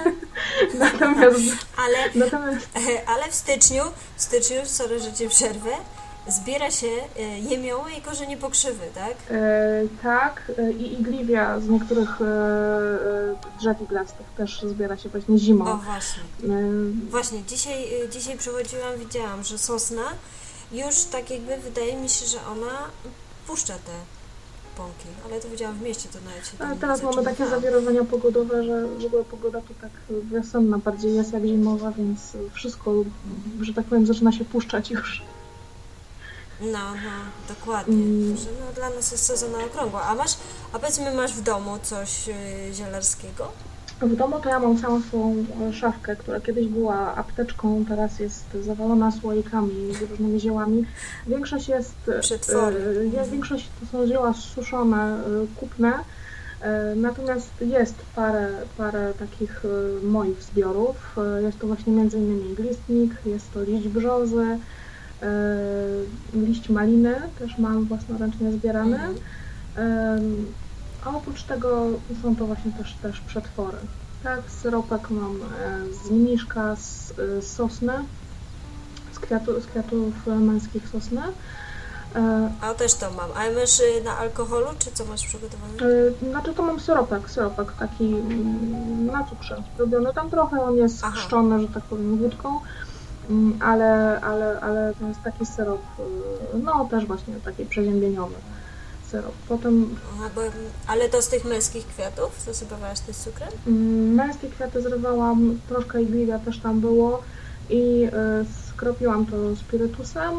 natomiast, 0.78 1.38
Ale 1.76 1.98
natomiast 2.14 2.66
Ale 3.12 3.30
w 3.30 3.34
styczniu, 3.34 3.82
w 4.16 4.22
styczniu, 4.22 4.56
sorry, 4.64 5.00
że 5.00 5.12
Cię 5.12 5.28
przerwę, 5.28 5.70
zbiera 6.28 6.70
się 6.70 6.86
e, 7.18 7.38
jemioły 7.38 7.92
i 7.98 8.00
korzenie 8.02 8.36
pokrzywy, 8.36 8.84
tak? 8.94 9.14
E, 9.30 9.82
tak, 10.02 10.52
e, 10.58 10.72
i 10.72 10.92
igliwia 11.00 11.60
z 11.60 11.68
niektórych 11.68 12.20
e, 12.20 12.24
e, 12.24 13.58
drzew 13.60 13.82
iglastych 13.82 14.26
też 14.36 14.62
zbiera 14.62 14.96
się 14.96 15.08
właśnie 15.08 15.38
zimą. 15.38 15.72
O, 15.72 15.76
właśnie. 15.76 16.22
E, 16.44 16.62
Właśnie, 17.10 17.42
dzisiaj, 17.48 17.84
dzisiaj 18.10 18.38
przechodziłam, 18.38 18.98
widziałam, 18.98 19.44
że 19.44 19.58
sosna 19.58 20.02
już 20.72 21.02
tak 21.04 21.30
jakby 21.30 21.56
wydaje 21.56 21.96
mi 21.96 22.08
się, 22.08 22.26
że 22.26 22.38
ona 22.52 22.72
puszcza 23.46 23.74
te 23.74 23.92
pąki, 24.76 25.06
ale 25.26 25.40
to 25.40 25.48
widziałam 25.48 25.74
w 25.78 25.82
mieście, 25.82 26.08
to 26.12 26.18
nawet 26.30 26.46
się 26.46 26.52
ale 26.58 26.76
teraz 26.76 27.02
mamy 27.02 27.22
takie 27.24 27.46
zawirowania 27.48 28.04
pogodowe, 28.04 28.64
że 28.64 28.86
w 28.88 29.04
ogóle 29.04 29.24
pogoda 29.24 29.60
tu 29.60 29.74
tak 29.80 29.90
wiosenna 30.32 30.78
bardziej 30.78 31.14
jest 31.14 31.32
jak 31.32 31.44
zimowa, 31.46 31.90
więc 31.90 32.20
wszystko, 32.52 32.94
że 33.60 33.74
tak 33.74 33.84
powiem, 33.84 34.06
zaczyna 34.06 34.32
się 34.32 34.44
puszczać 34.44 34.90
już. 34.90 35.22
No, 36.62 36.94
no, 36.94 37.54
dokładnie. 37.54 38.04
Mm. 38.04 38.36
Że 38.36 38.50
no, 38.60 38.72
dla 38.74 38.90
nas 38.90 39.12
jest 39.12 39.24
sezon 39.24 39.52
na 39.52 39.58
okrągło. 39.58 40.02
A 40.02 40.14
masz, 40.14 40.36
a 40.72 40.78
powiedzmy, 40.78 41.14
masz 41.14 41.32
w 41.32 41.42
domu 41.42 41.78
coś 41.82 42.28
y, 42.28 42.74
zielarskiego? 42.74 43.52
W 44.02 44.16
domu 44.16 44.40
to 44.40 44.48
ja 44.48 44.58
mam 44.58 44.78
całą 44.78 45.02
swoją 45.02 45.44
e, 45.68 45.72
szafkę, 45.72 46.16
która 46.16 46.40
kiedyś 46.40 46.66
była 46.66 47.14
apteczką, 47.14 47.84
teraz 47.88 48.18
jest 48.18 48.44
zawalona 48.60 49.12
słoikami 49.12 49.94
z 49.94 50.10
różnymi 50.10 50.40
ziołami. 50.40 50.86
Większość 51.26 51.68
jest, 51.68 51.94
e, 52.08 52.20
Przetwory. 52.20 53.00
e, 53.00 53.16
jest 53.16 53.30
większość 53.30 53.68
to 53.80 53.86
są 53.86 54.06
zioła 54.06 54.34
suszone, 54.34 55.18
kupne, 55.56 55.92
natomiast 56.96 57.50
jest 57.60 57.94
parę, 58.16 58.48
parę 58.76 59.12
takich 59.18 59.62
moich 60.02 60.42
zbiorów. 60.42 61.16
Jest 61.42 61.58
to 61.58 61.66
właśnie 61.66 61.92
m.in. 61.92 62.54
glistnik, 62.54 63.12
jest 63.26 63.52
to 63.52 63.62
liść 63.62 63.88
brzozy, 63.88 64.58
liść 66.34 66.68
maliny, 66.68 67.14
też 67.38 67.58
mam 67.58 67.84
własnoręcznie 67.84 68.52
zbierany. 68.52 69.00
Mhm. 69.76 70.46
A 71.04 71.16
oprócz 71.16 71.42
tego 71.42 71.86
są 72.22 72.36
to 72.36 72.46
właśnie 72.46 72.72
też, 72.72 72.94
też 73.02 73.20
przetwory. 73.20 73.76
Tak, 74.22 74.40
syropek 74.48 75.10
mam 75.10 75.36
e, 75.36 75.94
z 76.04 76.10
mniszka, 76.10 76.76
z, 76.76 77.10
e, 77.10 77.42
z 77.42 77.52
sosny, 77.52 77.92
z, 79.12 79.18
kwiatu, 79.18 79.60
z 79.60 79.66
kwiatów 79.66 80.26
męskich 80.26 80.88
sosny. 80.88 81.20
E, 82.14 82.50
A 82.60 82.74
też 82.74 82.94
to 82.94 83.10
mam. 83.10 83.30
A 83.30 83.60
masz 83.60 83.80
y, 83.80 84.04
na 84.04 84.18
alkoholu, 84.18 84.66
czy 84.78 84.90
co 84.92 85.04
masz 85.04 85.26
przygotowane? 85.26 85.72
Znaczy 86.30 86.54
to 86.54 86.62
mam 86.62 86.80
syropek, 86.80 87.30
syropek 87.30 87.72
taki 87.72 88.04
mm, 88.04 89.06
na 89.06 89.24
cukrze 89.24 89.62
robiony. 89.78 90.14
Tam 90.14 90.30
trochę 90.30 90.62
on 90.62 90.76
jest 90.76 91.04
Aha. 91.04 91.16
chrzczony, 91.16 91.60
że 91.60 91.68
tak 91.68 91.82
powiem, 91.82 92.18
wódką, 92.18 92.60
ale, 93.60 94.20
ale, 94.20 94.60
ale 94.60 94.94
to 95.00 95.06
jest 95.08 95.22
taki 95.22 95.46
syrop, 95.46 95.80
e, 96.54 96.58
no 96.58 96.88
też 96.90 97.06
właśnie 97.06 97.34
taki 97.44 97.64
przeziębieniowy 97.66 98.34
syrop. 99.10 99.32
Potem 99.48 99.96
bo, 100.34 100.40
ale 100.86 101.08
to 101.08 101.22
z 101.22 101.28
tych 101.28 101.44
męskich 101.44 101.86
kwiatów 101.86 102.40
zasypywałaś 102.46 103.00
ty 103.00 103.12
z 103.14 103.24
cukrem? 103.24 103.48
Mm, 103.66 104.14
Męskie 104.14 104.48
kwiaty 104.48 104.82
zrywałam, 104.82 105.58
troszkę 105.68 106.02
igliwia 106.02 106.38
też 106.38 106.58
tam 106.58 106.80
było 106.80 107.22
i 107.70 108.04
y, 108.04 108.10
skropiłam 108.68 109.26
to 109.26 109.56
spirytusem 109.56 110.32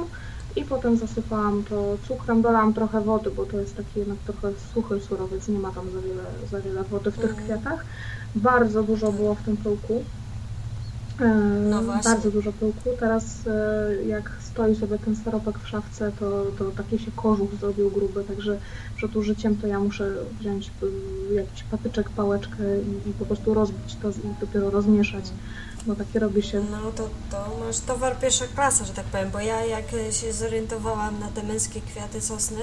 i 0.56 0.66
potem 0.66 0.98
zasypałam 0.98 1.64
to 1.70 1.98
cukrem, 2.08 2.42
dolałam 2.42 2.74
trochę 2.74 3.02
wody, 3.02 3.32
bo 3.32 3.46
to 3.46 3.58
jest 3.60 3.78
taki 3.78 4.00
jednak 4.00 4.18
trochę 4.20 4.48
suchy 4.74 5.02
surowiec, 5.02 5.48
nie 5.48 5.60
ma 5.60 5.72
tam 5.72 5.86
za 5.92 6.00
wiele, 6.02 6.24
za 6.52 6.60
wiele 6.62 6.84
wody 6.84 7.12
w 7.12 7.16
tych 7.20 7.30
Mhm. 7.32 7.44
kwiatach. 7.46 7.86
Bardzo 8.36 8.84
dużo 8.84 9.12
było 9.12 9.36
w 9.36 9.42
tym 9.44 9.58
pyłku. 9.58 10.04
No. 11.70 11.82
Bardzo 12.04 12.32
dużo 12.32 12.54
pyłku. 12.54 12.90
Teraz 13.00 13.24
e, 13.48 14.06
jak 14.06 14.32
stoi 14.42 14.76
sobie 14.76 15.00
ten 15.00 15.16
staropek 15.16 15.60
w 15.60 15.68
szafce, 15.68 16.12
to, 16.20 16.46
to 16.58 16.66
taki 16.66 17.00
się 17.00 17.12
kożuch 17.16 17.50
zrobił 17.60 17.92
gruby, 17.92 18.24
także 18.24 18.60
przed 18.96 19.16
użyciem 19.16 19.58
to 19.58 19.68
ja 19.68 19.80
muszę 19.80 20.12
wziąć 20.40 20.72
jakiś 21.36 21.64
patyczek, 21.64 22.10
pałeczkę 22.10 22.64
i, 23.06 23.10
i 23.10 23.14
po 23.14 23.26
prostu 23.26 23.54
rozbić 23.54 23.96
to 24.02 24.10
i 24.10 24.40
dopiero 24.42 24.70
rozmieszać, 24.70 25.26
bo 25.88 25.96
takie 25.96 26.20
robi 26.20 26.42
się. 26.44 26.64
No 26.72 26.92
to, 26.92 27.10
to 27.32 27.58
masz 27.66 27.80
towar 27.80 28.20
pierwsza 28.20 28.46
klasa, 28.56 28.86
że 28.86 28.94
tak 28.94 29.06
powiem, 29.06 29.32
bo 29.32 29.40
ja 29.40 29.66
jak 29.66 29.86
się 30.12 30.34
zorientowałam 30.34 31.20
na 31.20 31.28
te 31.28 31.44
męskie 31.44 31.82
kwiaty 31.82 32.22
sosny, 32.22 32.62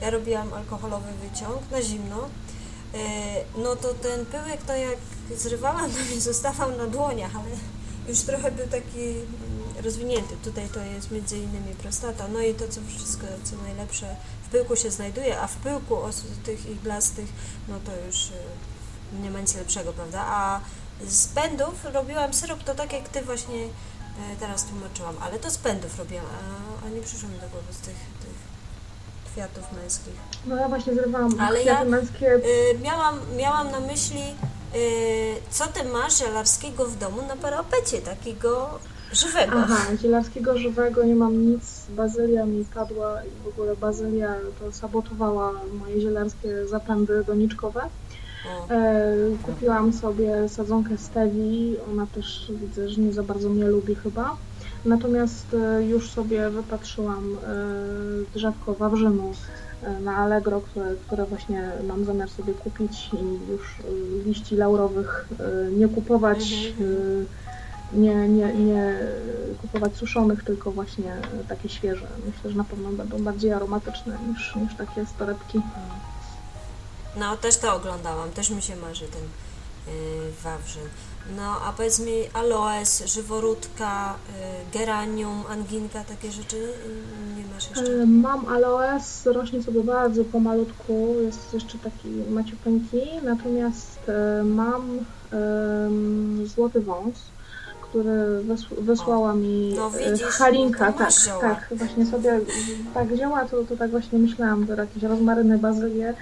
ja 0.00 0.10
robiłam 0.10 0.52
alkoholowy 0.52 1.08
wyciąg 1.22 1.70
na 1.70 1.82
zimno, 1.82 2.28
e, 2.94 2.98
no 3.62 3.76
to 3.76 3.94
ten 3.94 4.26
pyłek 4.26 4.62
to 4.66 4.72
jak 4.72 4.98
zrywałam, 5.36 5.90
to 5.90 6.14
mi 6.14 6.20
zostawał 6.20 6.78
na 6.78 6.86
dłoniach, 6.86 7.36
ale 7.36 7.50
już 8.08 8.20
trochę 8.20 8.50
był 8.50 8.66
taki 8.66 9.00
mm, 9.10 9.84
rozwinięty. 9.84 10.36
Tutaj 10.44 10.68
to 10.68 10.80
jest 10.80 11.10
między 11.10 11.38
innymi 11.38 11.74
prostata, 11.74 12.24
no 12.32 12.40
i 12.40 12.54
to 12.54 12.68
co 12.68 12.80
wszystko, 12.96 13.26
co 13.44 13.56
najlepsze 13.62 14.16
w 14.46 14.48
pyłku 14.48 14.76
się 14.76 14.90
znajduje, 14.90 15.40
a 15.40 15.46
w 15.46 15.56
pyłku 15.56 15.96
os- 15.96 16.22
tych 16.44 16.70
iglastych, 16.70 17.26
no 17.68 17.74
to 17.86 17.92
już 18.06 18.26
y, 18.26 18.32
nie 19.22 19.30
ma 19.30 19.40
nic 19.40 19.54
lepszego, 19.54 19.92
prawda? 19.92 20.24
A 20.26 20.60
z 21.08 21.26
pędów 21.26 21.84
robiłam 21.84 22.34
syrop, 22.34 22.62
to 22.64 22.74
tak 22.74 22.92
jak 22.92 23.08
Ty 23.08 23.22
właśnie 23.22 23.62
e, 23.64 24.36
teraz 24.40 24.64
tłumaczyłam, 24.64 25.14
ale 25.20 25.38
to 25.38 25.50
z 25.50 25.58
pędów 25.58 25.98
robiłam, 25.98 26.24
a, 26.26 26.86
a 26.86 26.88
nie 26.90 27.00
przyszło 27.00 27.28
mi 27.28 27.34
do 27.34 27.48
głowy 27.48 27.72
z 27.72 27.78
tych, 27.78 27.96
tych 27.96 28.36
kwiatów 29.32 29.64
męskich. 29.82 30.14
No 30.46 30.56
ja 30.56 30.68
właśnie 30.68 30.94
zrywałam 30.94 31.40
Ale 31.40 31.60
kwiaty 31.60 31.84
ja- 31.84 31.90
męskie. 31.90 32.34
Y, 32.34 32.78
miałam, 32.82 33.20
miałam 33.36 33.70
na 33.70 33.80
myśli, 33.80 34.20
y, 34.20 34.34
co 35.50 35.66
Ty 35.66 35.84
masz 35.84 36.18
żelarskiego 36.18 36.84
w 36.84 36.98
domu 36.98 37.22
na 37.28 37.36
parapecie, 37.36 37.98
takiego 37.98 38.78
żywego. 39.12 39.52
Aha, 39.56 39.96
zielarskiego 40.02 40.58
żywego 40.58 41.04
nie 41.04 41.14
mam 41.14 41.46
nic. 41.46 41.62
Bazylia 41.88 42.46
mi 42.46 42.64
padła 42.64 43.24
i 43.24 43.44
w 43.44 43.48
ogóle 43.48 43.76
bazylia 43.76 44.34
to 44.60 44.72
sabotowała 44.72 45.52
moje 45.78 46.00
zielarskie 46.00 46.66
zapędy 46.66 47.24
doniczkowe. 47.24 47.80
E, 48.70 49.14
kupiłam 49.42 49.92
sobie 49.92 50.48
sadzonkę 50.48 50.98
stevii, 50.98 51.76
ona 51.92 52.06
też 52.06 52.52
widzę, 52.60 52.88
że 52.88 53.00
nie 53.00 53.12
za 53.12 53.22
bardzo 53.22 53.48
mnie 53.48 53.64
lubi 53.64 53.94
chyba. 53.94 54.36
Natomiast 54.84 55.46
e, 55.54 55.84
już 55.86 56.10
sobie 56.10 56.50
wypatrzyłam 56.50 57.24
e, 57.34 58.38
drzewko 58.38 58.74
wawrzynu 58.74 59.32
na 60.00 60.16
Allegro, 60.16 60.60
które, 60.60 60.94
które 61.06 61.24
właśnie 61.24 61.72
mam 61.88 62.04
zamiar 62.04 62.30
sobie 62.30 62.54
kupić 62.54 63.10
i 63.12 63.50
już 63.52 63.78
e, 63.80 64.24
liści 64.24 64.56
laurowych 64.56 65.28
e, 65.40 65.70
nie 65.70 65.88
kupować, 65.88 66.54
e, 67.92 67.98
nie, 67.98 68.28
nie, 68.28 68.54
nie 68.54 68.98
kupować 69.62 69.96
suszonych, 69.96 70.44
tylko 70.44 70.72
właśnie 70.72 71.12
e, 71.12 71.44
takie 71.48 71.68
świeże. 71.68 72.06
Myślę, 72.26 72.50
że 72.50 72.56
na 72.56 72.64
pewno 72.64 72.90
będą 72.90 73.22
bardziej 73.22 73.52
aromatyczne 73.52 74.18
niż, 74.28 74.56
niż 74.56 74.74
takie 74.74 75.06
storebki. 75.06 75.60
No, 77.16 77.36
też 77.36 77.56
to 77.56 77.74
oglądałam, 77.74 78.30
też 78.30 78.50
mi 78.50 78.62
się 78.62 78.76
marzy 78.76 79.04
ten 79.08 79.22
y, 79.94 80.32
wawrzyn. 80.44 80.82
No, 81.36 81.42
a 81.68 81.72
powiedz 81.72 81.98
mi 82.00 82.12
aloes, 82.32 83.02
żyworódka, 83.06 84.14
y, 84.14 84.78
geranium, 84.78 85.42
anginka, 85.50 86.04
takie 86.04 86.32
rzeczy 86.32 86.56
y, 86.56 87.36
nie 87.36 87.44
masz 87.54 87.70
jeszcze? 87.70 88.02
E, 88.02 88.06
Mam 88.06 88.46
aloes, 88.46 89.26
rośnie 89.26 89.62
sobie 89.62 89.82
bardzo 89.84 90.24
pomalutku, 90.24 91.14
jest 91.22 91.54
jeszcze 91.54 91.78
taki 91.78 92.08
maciupeńki, 92.30 93.00
natomiast 93.24 93.98
e, 94.08 94.42
mam 94.44 94.98
em, 95.32 96.46
złoty 96.46 96.80
wąs, 96.80 97.14
który 97.82 98.10
wys- 98.48 98.80
wysłała 98.80 99.34
mi 99.34 99.74
no 99.76 99.90
e, 100.00 100.10
widzisz, 100.10 100.26
Halinka, 100.26 100.92
tak, 100.92 101.10
zioła. 101.12 101.40
tak, 101.40 101.68
właśnie 101.70 102.06
sobie 102.06 102.40
tak 102.94 103.08
wzięła, 103.08 103.44
to, 103.44 103.64
to 103.64 103.76
tak 103.76 103.90
właśnie 103.90 104.18
myślałam, 104.18 104.66
to 104.66 104.74
jakieś 104.74 105.02
rozmaryny, 105.02 105.58
bazylie, 105.58 106.14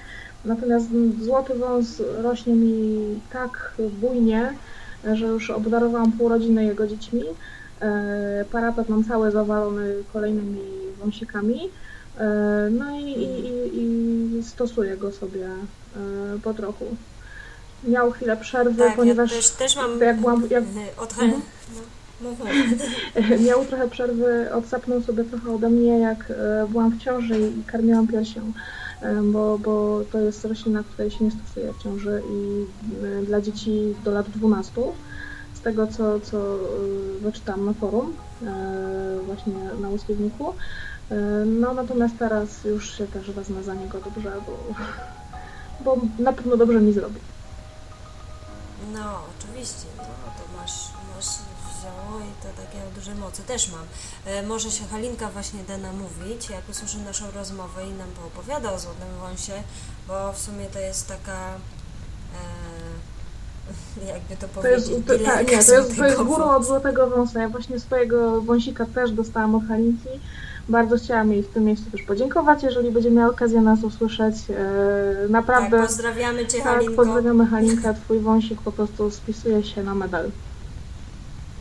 natomiast 0.45 0.87
złoty 1.25 1.55
wąs 1.55 2.03
rośnie 2.23 2.55
mi 2.55 2.99
tak 3.33 3.75
bujnie, 4.01 4.55
że 5.13 5.27
już 5.27 5.51
obdarowałam 5.51 6.13
pół 6.13 6.29
rodziny 6.29 6.65
jego 6.65 6.87
dziećmi. 6.87 7.23
E, 7.81 8.45
Parapet 8.53 8.89
mam 8.89 9.05
cały 9.05 9.31
zawalony 9.31 9.95
kolejnymi 10.13 10.61
wąsikami. 11.01 11.61
E, 12.19 12.69
No 12.71 12.91
i, 12.99 13.03
i, 13.03 13.79
i, 13.79 14.39
i 14.39 14.43
stosuję 14.45 14.97
go 14.97 15.13
sobie 15.13 15.47
e, 15.47 16.39
po 16.43 16.55
trochu. 16.55 16.85
Miał 17.85 18.11
chwilę 18.11 18.37
przerwy, 18.37 18.83
tak, 18.83 18.97
ponieważ 18.97 19.31
ja 19.31 19.37
też, 19.37 19.51
też 19.51 19.77
mam 19.77 20.01
jak 20.01 20.21
byłam, 20.21 20.43
jak, 20.51 20.65
od 20.99 21.11
Mhm. 21.13 21.31
mów, 22.21 22.39
mów. 22.39 22.49
miał 23.47 23.65
trochę 23.65 23.89
przerwy, 23.89 24.53
odsapnął 24.53 25.03
sobie 25.03 25.25
trochę 25.25 25.55
ode 25.55 25.71
mnie, 25.71 25.99
jak 25.99 26.33
byłam 26.69 26.91
w 26.91 27.03
ciąży 27.03 27.41
i 27.61 27.65
karmiłam 27.67 28.07
piersią, 28.07 28.53
bo, 29.23 29.59
bo 29.59 30.01
to 30.13 30.19
jest 30.19 30.45
roślina, 30.45 30.83
której 30.83 31.11
się 31.11 31.25
nie 31.25 31.31
stosuje 31.31 31.73
w 31.73 31.83
ciąży 31.83 32.23
i 32.31 32.67
e, 33.05 33.23
dla 33.23 33.41
dzieci 33.41 33.95
do 34.05 34.11
lat 34.11 34.31
12, 34.31 34.73
z 35.55 35.61
tego 35.61 35.87
co, 35.87 36.21
co 36.21 36.55
e, 36.55 36.59
wyczytałam 37.21 37.65
na 37.67 37.73
forum, 37.73 38.13
e, 38.47 39.19
właśnie 39.27 39.55
na 39.81 39.89
Łyskiewniku. 39.89 40.55
E, 41.11 41.15
No 41.47 41.75
natomiast 41.75 42.15
teraz 42.19 42.65
już 42.65 42.99
się 42.99 43.07
też 43.07 43.31
wezmę 43.31 43.63
za 43.63 43.75
niego 43.75 43.99
dobrze, 44.01 44.33
bo, 44.47 44.75
bo 45.85 46.01
na 46.19 46.33
pewno 46.33 46.57
dobrze 46.57 46.81
mi 46.81 46.93
zrobi. 46.93 47.21
No, 48.93 49.01
oczywiście, 49.39 49.87
i 52.21 52.43
to 52.43 52.63
takie 52.63 52.79
o 52.89 52.91
dużej 52.95 53.15
mocy 53.15 53.43
też 53.43 53.73
mam. 53.73 53.87
E, 54.25 54.43
może 54.43 54.71
się 54.71 54.85
Halinka 54.85 55.29
właśnie 55.31 55.61
da 55.69 55.79
namówić, 55.79 56.51
jak 56.51 56.69
usłyszy 56.71 56.99
naszą 56.99 57.25
rozmowę 57.31 57.87
i 57.87 57.91
nam 57.93 58.09
poopowiada 58.09 58.73
o 58.73 58.79
Złotym 58.79 59.09
Wąsie, 59.21 59.53
bo 60.09 60.33
w 60.33 60.39
sumie 60.39 60.67
to 60.67 60.79
jest 60.79 61.09
taka, 61.09 61.39
e, 64.03 64.07
jakby 64.13 64.37
to 64.37 64.47
jest, 64.47 64.55
powiedzieć, 64.55 65.07
to, 65.07 65.17
dilerka 65.19 65.39
tak, 65.39 65.51
nie, 65.51 65.65
to 65.65 65.75
jest, 65.75 65.97
to 65.97 66.05
jest 66.07 66.23
górą 66.23 66.57
od 66.57 66.67
Złotego 66.67 67.11
Wąsa. 67.11 67.41
Ja 67.41 67.49
właśnie 67.49 67.81
swojego 67.81 68.43
wąsika 68.43 68.87
też 68.87 69.11
dostałam 69.11 69.55
od 69.55 69.69
Halinki. 69.69 70.09
Bardzo 70.69 70.97
chciałam 70.97 71.33
jej 71.33 71.43
w 71.43 71.49
tym 71.49 71.65
miejscu 71.65 71.91
też 71.91 72.03
podziękować, 72.03 72.63
jeżeli 72.63 72.91
będzie 72.91 73.11
miała 73.11 73.31
okazję 73.31 73.61
nas 73.61 73.83
usłyszeć. 73.83 74.35
E, 74.51 74.55
Tak, 75.21 75.31
naprawdę, 75.31 75.83
pozdrawiamy 75.83 76.47
Cię 76.47 76.59
tak, 76.59 76.67
Halinko. 76.67 76.97
pozdrawiamy 76.97 77.47
Halinkę. 77.47 77.95
Twój 77.95 78.19
wąsik 78.21 78.61
po 78.61 78.73
prostu 78.73 79.11
spisuje 79.11 79.65
się 79.65 79.83
na 79.83 79.95
medal. 79.95 80.31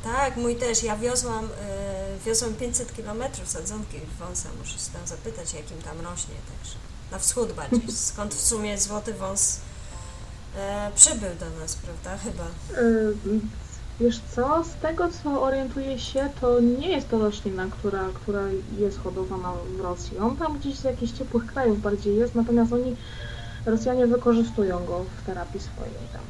Tak, 0.03 0.37
mój 0.37 0.55
też. 0.55 0.83
Ja 0.83 0.97
wiozłam, 0.97 1.45
e, 1.45 2.17
wiozłam 2.25 2.53
500 2.53 2.91
km 2.91 3.23
sadzonki 3.45 3.97
wąsa. 4.19 4.49
Muszę 4.59 4.79
się 4.79 4.91
tam 4.93 5.07
zapytać, 5.07 5.53
jakim 5.53 5.77
tam 5.77 6.01
rośnie. 6.01 6.35
Także 6.49 6.75
na 7.11 7.19
wschód 7.19 7.51
bardziej. 7.51 7.91
Skąd 8.11 8.33
w 8.33 8.41
sumie 8.41 8.77
złoty 8.77 9.13
wąs 9.13 9.59
e, 10.57 10.91
przybył 10.95 11.29
do 11.39 11.59
nas, 11.59 11.75
prawda? 11.75 12.17
Chyba. 12.23 12.43
E, 12.43 13.43
Wiesz 13.99 14.21
co, 14.35 14.63
z 14.63 14.81
tego 14.81 15.09
co 15.23 15.41
orientuję 15.41 15.99
się, 15.99 16.29
to 16.41 16.59
nie 16.59 16.89
jest 16.89 17.09
to 17.09 17.19
roślina, 17.19 17.67
która, 17.67 18.09
która 18.13 18.41
jest 18.77 18.99
hodowana 19.03 19.53
w 19.77 19.79
Rosji. 19.79 20.17
On 20.17 20.37
tam 20.37 20.59
gdzieś 20.59 20.75
z 20.75 20.83
jakichś 20.83 21.13
ciepłych 21.13 21.45
krajów 21.45 21.81
bardziej 21.81 22.15
jest, 22.15 22.35
natomiast 22.35 22.73
oni, 22.73 22.95
Rosjanie 23.65 24.07
wykorzystują 24.07 24.85
go 24.85 25.05
w 25.17 25.25
terapii 25.25 25.59
swojej 25.59 25.93
tam 26.13 26.21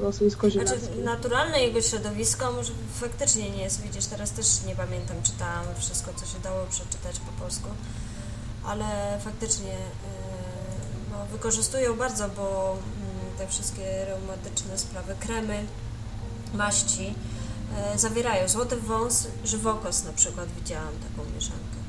mm, 0.00 0.68
Znaczy, 0.68 1.04
naturalne 1.04 1.60
jego 1.60 1.82
środowisko 1.82 2.52
może 2.52 2.72
faktycznie 3.00 3.50
nie 3.50 3.62
jest. 3.62 3.80
Widzisz, 3.82 4.06
teraz 4.06 4.30
też 4.30 4.46
nie 4.66 4.76
pamiętam, 4.76 5.16
czytałam 5.22 5.64
wszystko, 5.78 6.10
co 6.16 6.26
się 6.26 6.38
dało 6.42 6.66
przeczytać 6.70 7.20
po 7.20 7.42
polsku, 7.42 7.68
ale 8.64 9.18
faktycznie 9.24 9.72
e, 9.72 9.78
no, 11.10 11.26
wykorzystują 11.32 11.96
bardzo, 11.96 12.28
bo 12.28 12.70
mm, 12.72 13.38
te 13.38 13.48
wszystkie 13.48 14.04
reumatyczne 14.04 14.78
sprawy, 14.78 15.14
kremy, 15.20 15.64
maści 16.54 17.14
e, 17.76 17.98
zawierają 17.98 18.48
złoty 18.48 18.76
wąs, 18.76 19.26
żywokos 19.44 20.04
na 20.04 20.12
przykład 20.12 20.46
widziałam 20.60 20.92
taką 21.10 21.30
mieszankę, 21.34 21.80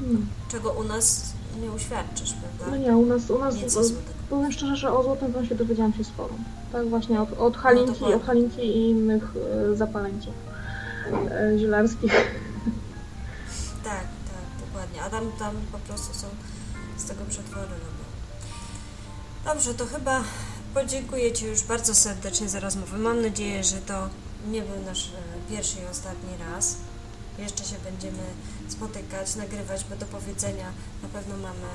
No. 0.00 0.18
czego 0.50 0.72
u 0.72 0.84
nas 0.84 1.22
nie 1.60 1.72
uświadczysz, 1.72 2.30
No 2.30 2.48
prawda? 2.58 2.76
nie, 2.76 2.96
u 2.96 3.06
nas, 3.06 3.30
u 3.30 3.38
nas 3.38 3.54
Nic 3.54 3.72
złotego. 3.72 4.15
Powiem 4.30 4.52
szczerze, 4.52 4.76
że 4.76 4.92
o 4.92 5.02
Złotym 5.02 5.32
Wąsie 5.32 5.54
dowiedziałam 5.54 5.94
się 5.94 6.04
sporo. 6.04 6.34
Tak 6.72 6.88
właśnie 6.88 7.20
od, 7.20 7.32
od 7.38 7.56
Halinki, 7.56 7.92
dokładnie. 7.92 8.16
od 8.16 8.24
Halinki 8.24 8.60
i 8.60 8.90
innych 8.90 9.32
e, 9.72 9.76
zapaleńców 9.76 10.34
e, 11.30 11.58
zielarskich. 11.58 12.12
Tak, 13.84 14.06
tak, 14.32 14.66
dokładnie. 14.66 15.02
A 15.02 15.10
tam, 15.10 15.32
tam 15.38 15.54
po 15.72 15.78
prostu 15.78 16.14
są 16.14 16.26
z 16.96 17.04
tego 17.04 17.24
przetwory 17.28 17.62
robione. 17.62 18.06
Dobrze, 19.44 19.74
to 19.74 19.86
chyba 19.86 20.22
podziękuję 20.74 21.32
Ci 21.32 21.46
już 21.46 21.62
bardzo 21.62 21.94
serdecznie 21.94 22.48
za 22.48 22.60
rozmowę. 22.60 22.98
Mam 22.98 23.22
nadzieję, 23.22 23.64
że 23.64 23.76
to 23.76 24.08
nie 24.50 24.62
był 24.62 24.84
nasz 24.86 25.08
e, 25.08 25.50
pierwszy 25.50 25.76
i 25.80 25.90
ostatni 25.90 26.30
raz. 26.50 26.76
Jeszcze 27.38 27.64
się 27.64 27.76
będziemy 27.84 28.22
spotykać, 28.68 29.36
nagrywać, 29.36 29.84
bo 29.90 29.96
do 29.96 30.06
powiedzenia 30.06 30.66
na 31.02 31.08
pewno 31.08 31.36
mamy 31.36 31.68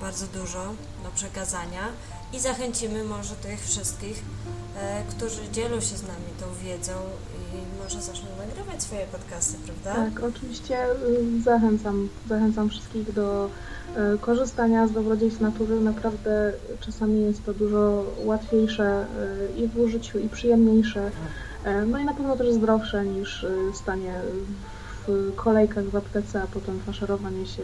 bardzo 0.00 0.26
dużo 0.26 0.64
do 1.04 1.10
przekazania 1.14 1.88
i 2.32 2.40
zachęcimy 2.40 3.04
może 3.04 3.34
tych 3.34 3.60
wszystkich, 3.60 4.22
e, 4.76 5.02
którzy 5.10 5.50
dzielą 5.52 5.80
się 5.80 5.96
z 5.96 6.02
nami 6.02 6.30
tą 6.40 6.46
wiedzą 6.64 6.92
i 7.54 7.82
może 7.82 8.02
zaczną 8.02 8.28
nagrywać 8.38 8.82
swoje 8.82 9.06
podcasty, 9.06 9.56
prawda? 9.64 10.04
Tak, 10.04 10.24
oczywiście 10.24 10.84
y, 10.84 11.42
zachęcam, 11.42 12.08
zachęcam 12.28 12.68
wszystkich 12.68 13.12
do 13.12 13.50
y, 14.14 14.18
korzystania 14.18 14.88
z 14.88 14.92
dobrodziejstw 14.92 15.40
natury. 15.40 15.80
Naprawdę 15.80 16.52
czasami 16.80 17.20
jest 17.22 17.44
to 17.44 17.54
dużo 17.54 18.04
łatwiejsze 18.24 19.06
y, 19.56 19.60
i 19.60 19.68
w 19.68 19.78
użyciu, 19.78 20.18
i 20.18 20.28
przyjemniejsze. 20.28 21.10
No 21.86 21.98
i 21.98 22.04
na 22.04 22.14
pewno 22.14 22.36
też 22.36 22.52
zdrowsze 22.52 23.04
niż 23.04 23.46
stanie 23.74 24.20
w 25.06 25.34
kolejkach 25.34 25.84
w 25.84 25.96
aptece, 25.96 26.42
a 26.42 26.46
potem 26.46 26.80
faszerowanie 26.80 27.46
się 27.46 27.62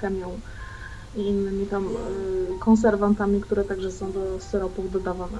chemią 0.00 0.40
i 1.16 1.20
innymi 1.20 1.66
tam 1.66 1.86
y, 1.86 2.58
konserwantami, 2.60 3.40
które 3.40 3.64
także 3.64 3.92
są 3.92 4.12
do 4.12 4.40
syropów 4.40 4.92
dodawane. 4.92 5.38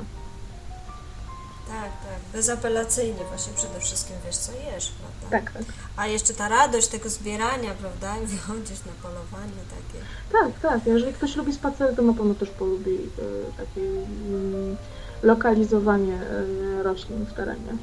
Tak, 1.68 1.90
tak. 1.90 2.20
Bezapelacyjnie 2.32 3.24
właśnie 3.28 3.52
przede 3.52 3.80
wszystkim 3.80 4.16
wiesz, 4.26 4.36
co 4.36 4.52
jesz, 4.52 4.92
prawda? 4.92 5.38
Tak, 5.38 5.52
tak. 5.52 5.74
A 5.96 6.06
jeszcze 6.06 6.34
ta 6.34 6.48
radość 6.48 6.88
tego 6.88 7.08
zbierania, 7.08 7.74
prawda? 7.74 8.16
I 8.24 8.26
wychodzisz 8.26 8.84
na 8.86 8.92
polowanie 9.02 9.62
takie. 9.70 10.04
Tak, 10.32 10.60
tak. 10.60 10.86
Jeżeli 10.86 11.12
ktoś 11.12 11.36
lubi 11.36 11.54
spacery, 11.54 11.96
to 11.96 12.02
na 12.02 12.12
pewno 12.12 12.34
też 12.34 12.50
polubi 12.50 12.90
y, 12.90 13.08
takie 13.56 13.80
mm, 13.80 14.76
lokalizowanie 15.22 16.18
y, 16.22 16.82
roślin 16.82 17.26
w 17.26 17.32
terenie. 17.32 17.76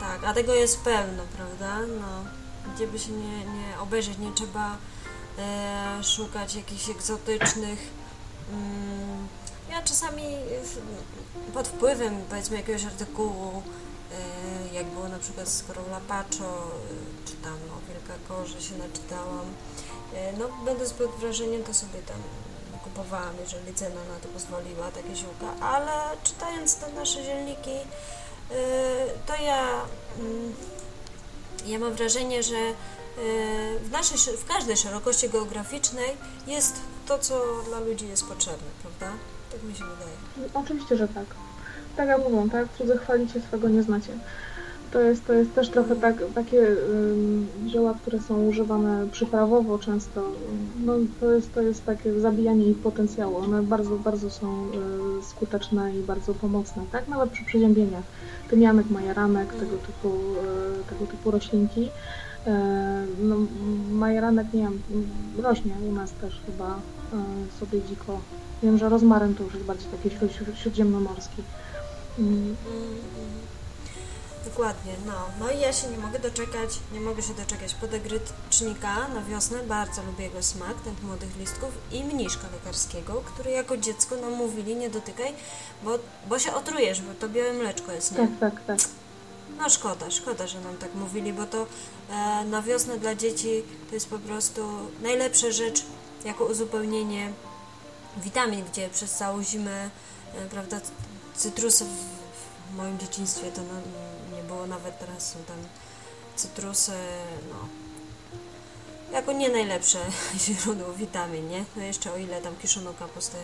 Tak, 0.00 0.24
a 0.24 0.34
tego 0.34 0.54
jest 0.54 0.80
pełno, 0.80 1.22
prawda? 1.36 1.86
No, 2.00 2.24
gdzie 2.74 2.86
by 2.86 2.98
się 2.98 3.12
nie, 3.12 3.38
nie 3.38 3.78
obejrzeć, 3.80 4.18
nie 4.18 4.32
trzeba 4.32 4.72
e, 4.72 4.76
szukać 6.02 6.54
jakichś 6.54 6.88
egzotycznych. 6.88 7.78
Mm, 8.52 9.28
ja 9.70 9.82
czasami 9.82 10.22
pod 11.54 11.68
wpływem, 11.68 12.22
powiedzmy, 12.28 12.56
jakiegoś 12.56 12.84
artykułu, 12.84 13.62
e, 14.72 14.74
jak 14.74 14.86
było 14.86 15.08
na 15.08 15.18
przykład 15.18 15.48
z 15.48 15.62
Corolla 15.62 16.00
Pacho, 16.08 16.44
e, 16.44 17.28
czy 17.28 17.32
tam 17.32 17.54
o 17.54 17.78
Wielkakorze 17.88 18.62
się 18.62 18.78
naczytałam, 18.78 19.46
e, 20.14 20.32
no 20.32 20.48
będąc 20.64 20.92
pod 20.92 21.10
wrażeniem, 21.10 21.64
to 21.64 21.74
sobie 21.74 22.02
tam 22.06 22.16
kupowałam, 22.84 23.34
jeżeli 23.40 23.74
cena 23.74 24.00
na 24.04 24.20
to 24.22 24.28
pozwoliła, 24.28 24.90
takie 24.90 25.16
ziółka, 25.16 25.66
ale 25.66 26.16
czytając 26.22 26.76
te 26.76 26.92
nasze 26.92 27.24
zielniki, 27.24 27.78
to 29.26 29.42
ja, 29.42 29.80
mm, 30.18 30.54
ja 31.66 31.78
mam 31.78 31.94
wrażenie, 31.94 32.42
że 32.42 32.56
w, 33.16 33.90
naszej, 33.92 34.36
w 34.36 34.44
każdej 34.44 34.76
szerokości 34.76 35.28
geograficznej 35.28 36.10
jest 36.46 36.76
to, 37.06 37.18
co 37.18 37.34
dla 37.68 37.80
ludzi 37.80 38.08
jest 38.08 38.24
potrzebne, 38.28 38.68
prawda? 38.82 39.16
Tak 39.52 39.62
mi 39.62 39.74
się 39.74 39.84
wydaje. 39.84 40.50
Oczywiście, 40.54 40.96
że 40.96 41.08
tak. 41.08 41.26
Tak 41.96 42.08
jak 42.08 42.18
mówią, 42.18 42.50
tak? 42.50 42.66
Cudze 42.78 42.98
chwalicie, 42.98 43.40
swego 43.40 43.68
nie 43.68 43.82
znacie. 43.82 44.12
To 44.92 45.00
jest, 45.00 45.26
to 45.26 45.32
jest 45.32 45.54
też 45.54 45.68
trochę 45.68 45.96
tak, 45.96 46.14
takie 46.34 46.66
zioła, 47.68 47.94
które 47.94 48.20
są 48.20 48.46
używane 48.46 49.06
przyprawowo 49.12 49.78
często. 49.78 50.22
No, 50.84 50.92
to, 51.20 51.32
jest, 51.32 51.54
to 51.54 51.62
jest 51.62 51.86
takie 51.86 52.20
zabijanie 52.20 52.66
ich 52.66 52.78
potencjału. 52.78 53.36
One 53.36 53.62
bardzo, 53.62 53.96
bardzo 53.96 54.30
są 54.30 54.66
y, 55.20 55.24
skuteczne 55.24 55.96
i 55.96 56.02
bardzo 56.02 56.34
pomocne, 56.34 56.82
tak? 56.92 57.08
Nawet 57.08 57.30
przy 57.30 57.44
przeziębieniach. 57.44 58.04
Tymianek, 58.50 58.90
majeranek, 58.90 59.52
tego 59.52 59.76
typu, 59.76 60.08
y, 60.08 60.88
tego 60.88 61.06
typu 61.06 61.30
roślinki. 61.30 61.88
Y, 62.46 62.50
no, 63.18 63.36
majeranek, 63.90 64.46
nie 64.52 64.62
wiem, 64.62 64.82
rośnie 65.38 65.72
u 65.88 65.92
nas 65.92 66.10
też 66.20 66.40
chyba 66.46 66.76
y, 66.76 67.60
sobie 67.60 67.82
dziko. 67.82 68.20
Wiem, 68.62 68.78
że 68.78 68.88
rozmaryn 68.88 69.34
to 69.34 69.42
już 69.42 69.54
jest 69.54 69.66
bardziej 69.66 69.88
taki 69.90 70.10
śród, 70.10 70.32
śród, 70.32 70.58
śródziemnomorski. 70.58 71.42
Mm, 72.18 72.56
Dokładnie, 74.44 74.92
no. 75.06 75.12
No 75.40 75.50
i 75.50 75.60
ja 75.60 75.72
się 75.72 75.88
nie 75.88 75.98
mogę 75.98 76.18
doczekać, 76.18 76.78
nie 76.92 77.00
mogę 77.00 77.22
się 77.22 77.34
doczekać 77.34 77.74
podegrycznika 77.74 79.08
na 79.14 79.22
wiosnę, 79.30 79.58
bardzo 79.68 80.02
lubię 80.02 80.24
jego 80.24 80.42
smak, 80.42 80.74
tych 80.84 81.02
młodych 81.02 81.36
listków 81.38 81.70
i 81.92 82.04
mniszka 82.04 82.48
lekarskiego, 82.52 83.22
który 83.26 83.50
jako 83.50 83.76
dziecko 83.76 84.16
nam 84.16 84.32
mówili 84.32 84.76
nie 84.76 84.90
dotykaj, 84.90 85.32
bo, 85.84 85.98
bo 86.28 86.38
się 86.38 86.54
otrujesz, 86.54 87.02
bo 87.02 87.14
to 87.20 87.28
białe 87.28 87.52
mleczko 87.52 87.92
jest, 87.92 88.12
nie? 88.12 88.18
Tak, 88.18 88.28
tak, 88.40 88.64
tak. 88.66 88.78
No 89.58 89.68
szkoda, 89.68 90.10
szkoda, 90.10 90.46
że 90.46 90.60
nam 90.60 90.76
tak 90.76 90.94
mówili, 90.94 91.32
bo 91.32 91.46
to 91.46 91.66
e, 92.10 92.44
na 92.44 92.62
wiosnę 92.62 92.98
dla 92.98 93.14
dzieci 93.14 93.62
to 93.88 93.94
jest 93.94 94.10
po 94.10 94.18
prostu 94.18 94.68
najlepsza 95.02 95.50
rzecz 95.50 95.84
jako 96.24 96.44
uzupełnienie 96.44 97.32
witamin, 98.16 98.64
gdzie 98.64 98.88
przez 98.88 99.12
całą 99.12 99.42
zimę, 99.42 99.90
e, 100.34 100.46
prawda, 100.50 100.80
cytrusy 101.34 101.84
w, 101.84 101.88
w 102.72 102.76
moim 102.76 102.98
dzieciństwie 102.98 103.52
to 103.52 103.60
no, 103.62 104.36
nie 104.36 104.42
było, 104.42 104.66
nawet 104.66 104.98
teraz 104.98 105.32
są 105.32 105.38
tam 105.46 105.56
cytrusy, 106.36 106.92
no, 107.50 107.68
jako 109.12 109.32
nie 109.32 109.48
najlepsze 109.48 109.98
źródło 110.44 110.92
witamin, 110.92 111.48
nie? 111.48 111.64
No 111.76 111.82
jeszcze 111.82 112.12
o 112.12 112.16
ile 112.16 112.42
tam 112.42 112.56
kiszoną 112.56 112.94
kapustę 112.94 113.38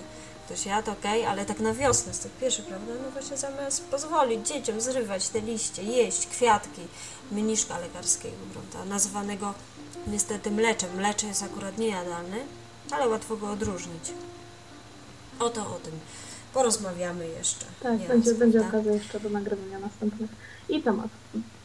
ktoś 0.47 0.67
jadł, 0.67 0.91
okej, 0.91 1.27
ale 1.27 1.47
tak 1.47 1.61
na 1.61 1.75
wiosnę 1.75 2.15
z 2.15 2.19
tych 2.19 2.33
pierwszych, 2.33 2.65
prawda? 2.65 2.93
No 3.05 3.11
właśnie 3.11 3.37
zamiast 3.37 3.85
pozwolić 3.85 4.49
dzieciom 4.49 4.81
zrywać 4.81 5.29
te 5.29 5.41
liście, 5.41 5.83
jeść 5.83 6.27
kwiatki 6.27 6.81
mniszka 7.33 7.79
lekarskiego, 7.79 8.37
prawda? 8.53 8.95
Nazywanego 8.95 9.55
niestety 10.07 10.51
mleczem. 10.51 10.91
Mlecze 10.97 11.27
jest 11.27 11.43
akurat 11.43 11.79
niejadalne, 11.79 12.37
ale 12.91 13.09
łatwo 13.09 13.37
go 13.37 13.51
odróżnić. 13.51 14.13
Oto 15.41 15.61
o 15.61 15.75
tym 15.85 15.93
porozmawiamy 16.55 17.29
jeszcze. 17.29 17.65
Tak, 17.83 18.01
nie 18.01 18.09
będzie, 18.09 18.31
raz, 18.31 18.39
będzie 18.39 18.61
okazja 18.61 18.93
jeszcze 18.93 19.21
do 19.21 19.31
nagrywania 19.31 19.79
następnych. 19.79 20.31
I 20.69 20.83
temat. 20.83 21.09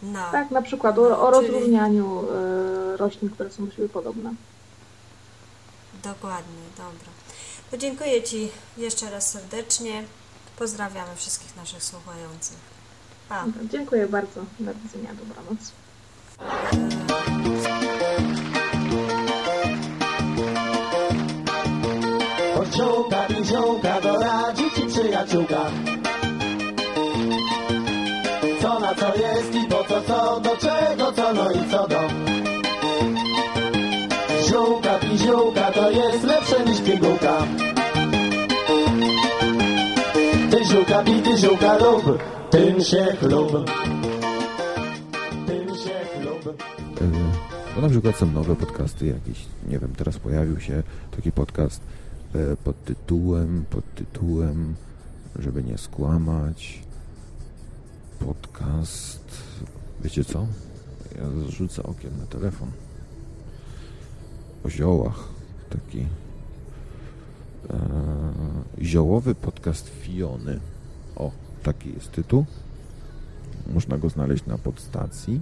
No. 0.03 0.31
Tak, 0.31 0.51
na 0.51 0.61
przykład 0.61 0.97
o, 0.97 1.01
o 1.27 1.31
No, 1.31 1.37
czyli- 1.39 1.51
rozróżnianiu 1.51 2.23
y, 2.93 2.97
roślin, 2.97 3.29
które 3.29 3.51
są 3.51 3.65
do 3.65 3.71
siebie 3.71 3.89
podobne. 3.89 4.33
Dokładnie, 6.03 6.63
dobra. 6.77 7.09
To 7.71 7.77
dziękuję 7.77 8.23
Ci 8.23 8.49
jeszcze 8.77 9.09
raz 9.09 9.31
serdecznie. 9.31 10.03
Pozdrawiamy 10.57 11.15
wszystkich 11.15 11.55
naszych 11.55 11.83
słuchających. 11.83 12.57
Pa. 13.29 13.45
Dziękuję 13.71 14.07
bardzo. 14.07 14.41
Do 14.59 14.73
widzenia. 14.73 15.09
Dobranoc. 15.13 15.71
Od 22.55 22.75
ziółka 22.75 23.25
i 23.25 23.45
ziółka 23.45 24.01
doradzi 24.01 24.63
ci 24.75 24.85
przyjaciółka. 24.87 25.71
Co 28.61 28.79
na 28.79 28.95
co 28.95 29.15
jest 29.15 29.55
i 29.55 29.67
po 29.67 29.83
co 29.83 30.01
co, 30.01 30.39
do 30.39 30.57
czego 30.57 31.11
co, 31.11 31.33
no 31.33 31.51
i 31.51 31.71
co 31.71 31.87
do. 31.87 32.26
Ty 40.87 41.37
ziółka 41.37 41.77
lub, 41.77 42.23
tym 42.49 42.81
się 42.81 43.05
chlub. 43.19 43.51
Tym 45.47 45.67
się 45.75 45.99
chlub. 46.13 46.63
Bo 47.75 47.81
na 47.81 47.89
przykład 47.89 48.15
są 48.15 48.31
nowe 48.31 48.55
podcasty 48.55 49.05
jakieś, 49.05 49.45
nie 49.67 49.79
wiem, 49.79 49.93
teraz 49.97 50.17
pojawił 50.17 50.59
się 50.59 50.83
taki 51.15 51.31
podcast 51.31 51.81
e, 52.35 52.55
pod 52.63 52.83
tytułem, 52.83 53.65
pod 53.69 53.95
tytułem, 53.95 54.75
żeby 55.39 55.63
nie 55.63 55.77
skłamać, 55.77 56.83
podcast, 58.19 59.41
wiecie 60.01 60.23
co? 60.23 60.47
Ja 61.15 61.49
rzucę 61.49 61.83
okiem 61.83 62.17
na 62.19 62.25
telefon. 62.25 62.71
O 64.65 64.69
ziołach, 64.69 65.23
taki 65.69 65.99
e, 67.69 67.79
ziołowy 68.81 69.35
podcast 69.35 69.89
Fiony. 69.89 70.59
O, 71.17 71.31
taki 71.63 71.93
jest 71.93 72.11
tytuł. 72.11 72.45
Można 73.73 73.97
go 73.97 74.09
znaleźć 74.09 74.45
na 74.45 74.57
podstacji 74.57 75.41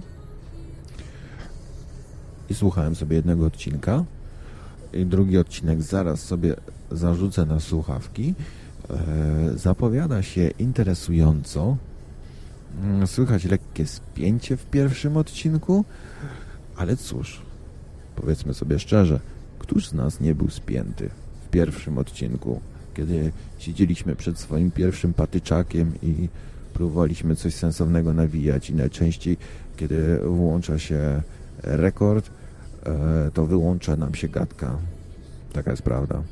i 2.50 2.54
słuchałem 2.54 2.94
sobie 2.94 3.16
jednego 3.16 3.46
odcinka 3.46 4.04
i 4.92 5.06
drugi 5.06 5.38
odcinek 5.38 5.82
zaraz 5.82 6.20
sobie 6.20 6.56
zarzucę 6.90 7.46
na 7.46 7.60
słuchawki. 7.60 8.34
E, 8.90 9.58
zapowiada 9.58 10.22
się 10.22 10.50
interesująco. 10.58 11.76
Mm, 12.82 13.06
Słychać 13.06 13.44
lekkie 13.44 13.86
spięcie 13.86 14.56
w 14.56 14.66
pierwszym 14.66 15.16
odcinku, 15.16 15.84
ale 16.76 16.96
cóż, 16.96 17.42
powiedzmy 18.16 18.54
sobie 18.54 18.78
szczerze, 18.78 19.20
któż 19.58 19.88
z 19.88 19.92
nas 19.92 20.20
nie 20.20 20.34
był 20.34 20.50
spięty 20.50 21.10
w 21.46 21.48
pierwszym 21.48 21.98
odcinku, 21.98 22.60
kiedy 22.96 23.32
siedzieliśmy 23.58 24.16
przed 24.16 24.38
swoim 24.38 24.70
pierwszym 24.70 25.14
patyczakiem 25.14 25.92
i 26.02 26.28
próbowaliśmy 26.74 27.36
coś 27.36 27.54
sensownego 27.54 28.12
nawijać 28.12 28.70
i 28.70 28.74
najczęściej, 28.74 29.36
kiedy 29.76 30.18
włącza 30.24 30.78
się 30.78 31.22
rekord, 31.62 32.30
e, 32.86 33.30
to 33.34 33.46
wyłącza 33.46 33.96
nam 33.96 34.14
się 34.14 34.28
gadka. 34.28 34.78
Taka 35.52 35.70
jest 35.70 35.82
prawda. 35.82 36.22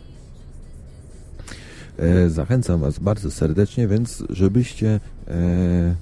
E, 1.99 2.31
Zachęcam 2.31 2.81
Was 2.81 2.99
bardzo 2.99 3.31
serdecznie, 3.31 3.89
więc 3.89 4.25
żebyście 4.31 5.01
e, 5.29 5.95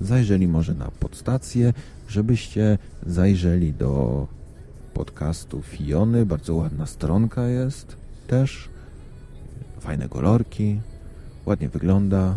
zajrzeli 0.00 0.48
może 0.48 0.74
na 0.74 0.90
podstację, 1.00 1.72
żebyście 2.08 2.78
zajrzeli 3.06 3.72
do 3.72 4.26
podcastu 4.94 5.62
Fiony. 5.62 6.26
Bardzo 6.26 6.54
ładna 6.54 6.86
stronka 6.86 7.48
jest 7.48 7.96
też. 8.26 8.75
Fajne 9.80 10.08
kolorki. 10.08 10.80
Ładnie 11.46 11.68
wygląda. 11.68 12.34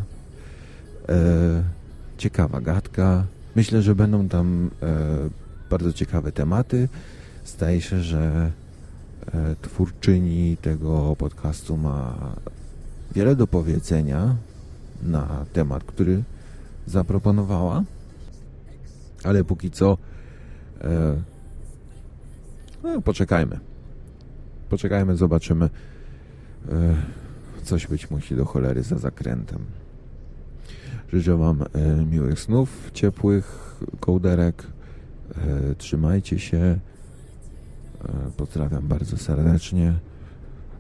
E, 1.09 1.63
ciekawa 2.17 2.61
gadka. 2.61 3.23
Myślę, 3.55 3.81
że 3.81 3.95
będą 3.95 4.29
tam 4.29 4.69
e, 4.81 4.95
bardzo 5.69 5.93
ciekawe 5.93 6.31
tematy. 6.31 6.89
Zdaje 7.45 7.81
się, 7.81 7.99
że 8.01 8.51
e, 9.33 9.55
twórczyni 9.61 10.57
tego 10.57 11.15
podcastu 11.15 11.77
ma 11.77 12.15
wiele 13.15 13.35
do 13.35 13.47
powiedzenia 13.47 14.35
na 15.03 15.45
temat, 15.53 15.83
który 15.83 16.23
zaproponowała. 16.85 17.83
Ale 19.23 19.43
póki 19.43 19.71
co 19.71 19.97
e, 20.81 21.15
no, 22.83 23.01
poczekajmy. 23.01 23.59
Poczekajmy, 24.69 25.17
zobaczymy. 25.17 25.69
Coś 27.69 27.87
być 27.87 28.09
musi 28.09 28.35
do 28.35 28.45
cholery 28.45 28.83
za 28.83 28.97
zakrętem. 28.97 29.59
Życzę 31.13 31.37
Wam 31.37 31.61
e, 31.61 32.05
miłych 32.05 32.39
snów, 32.39 32.91
ciepłych 32.93 33.75
kołderek. 33.99 34.67
E, 35.37 35.75
trzymajcie 35.75 36.39
się. 36.39 36.57
E, 36.57 36.79
pozdrawiam 38.37 38.87
bardzo 38.87 39.17
serdecznie. 39.17 39.93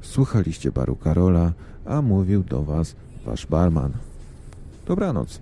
Słuchaliście 0.01 0.71
baru 0.71 0.95
Karola, 0.95 1.53
a 1.85 2.01
mówił 2.01 2.43
do 2.43 2.63
Was 2.63 2.95
Wasz 3.25 3.45
barman. 3.45 3.91
Dobranoc. 4.85 5.41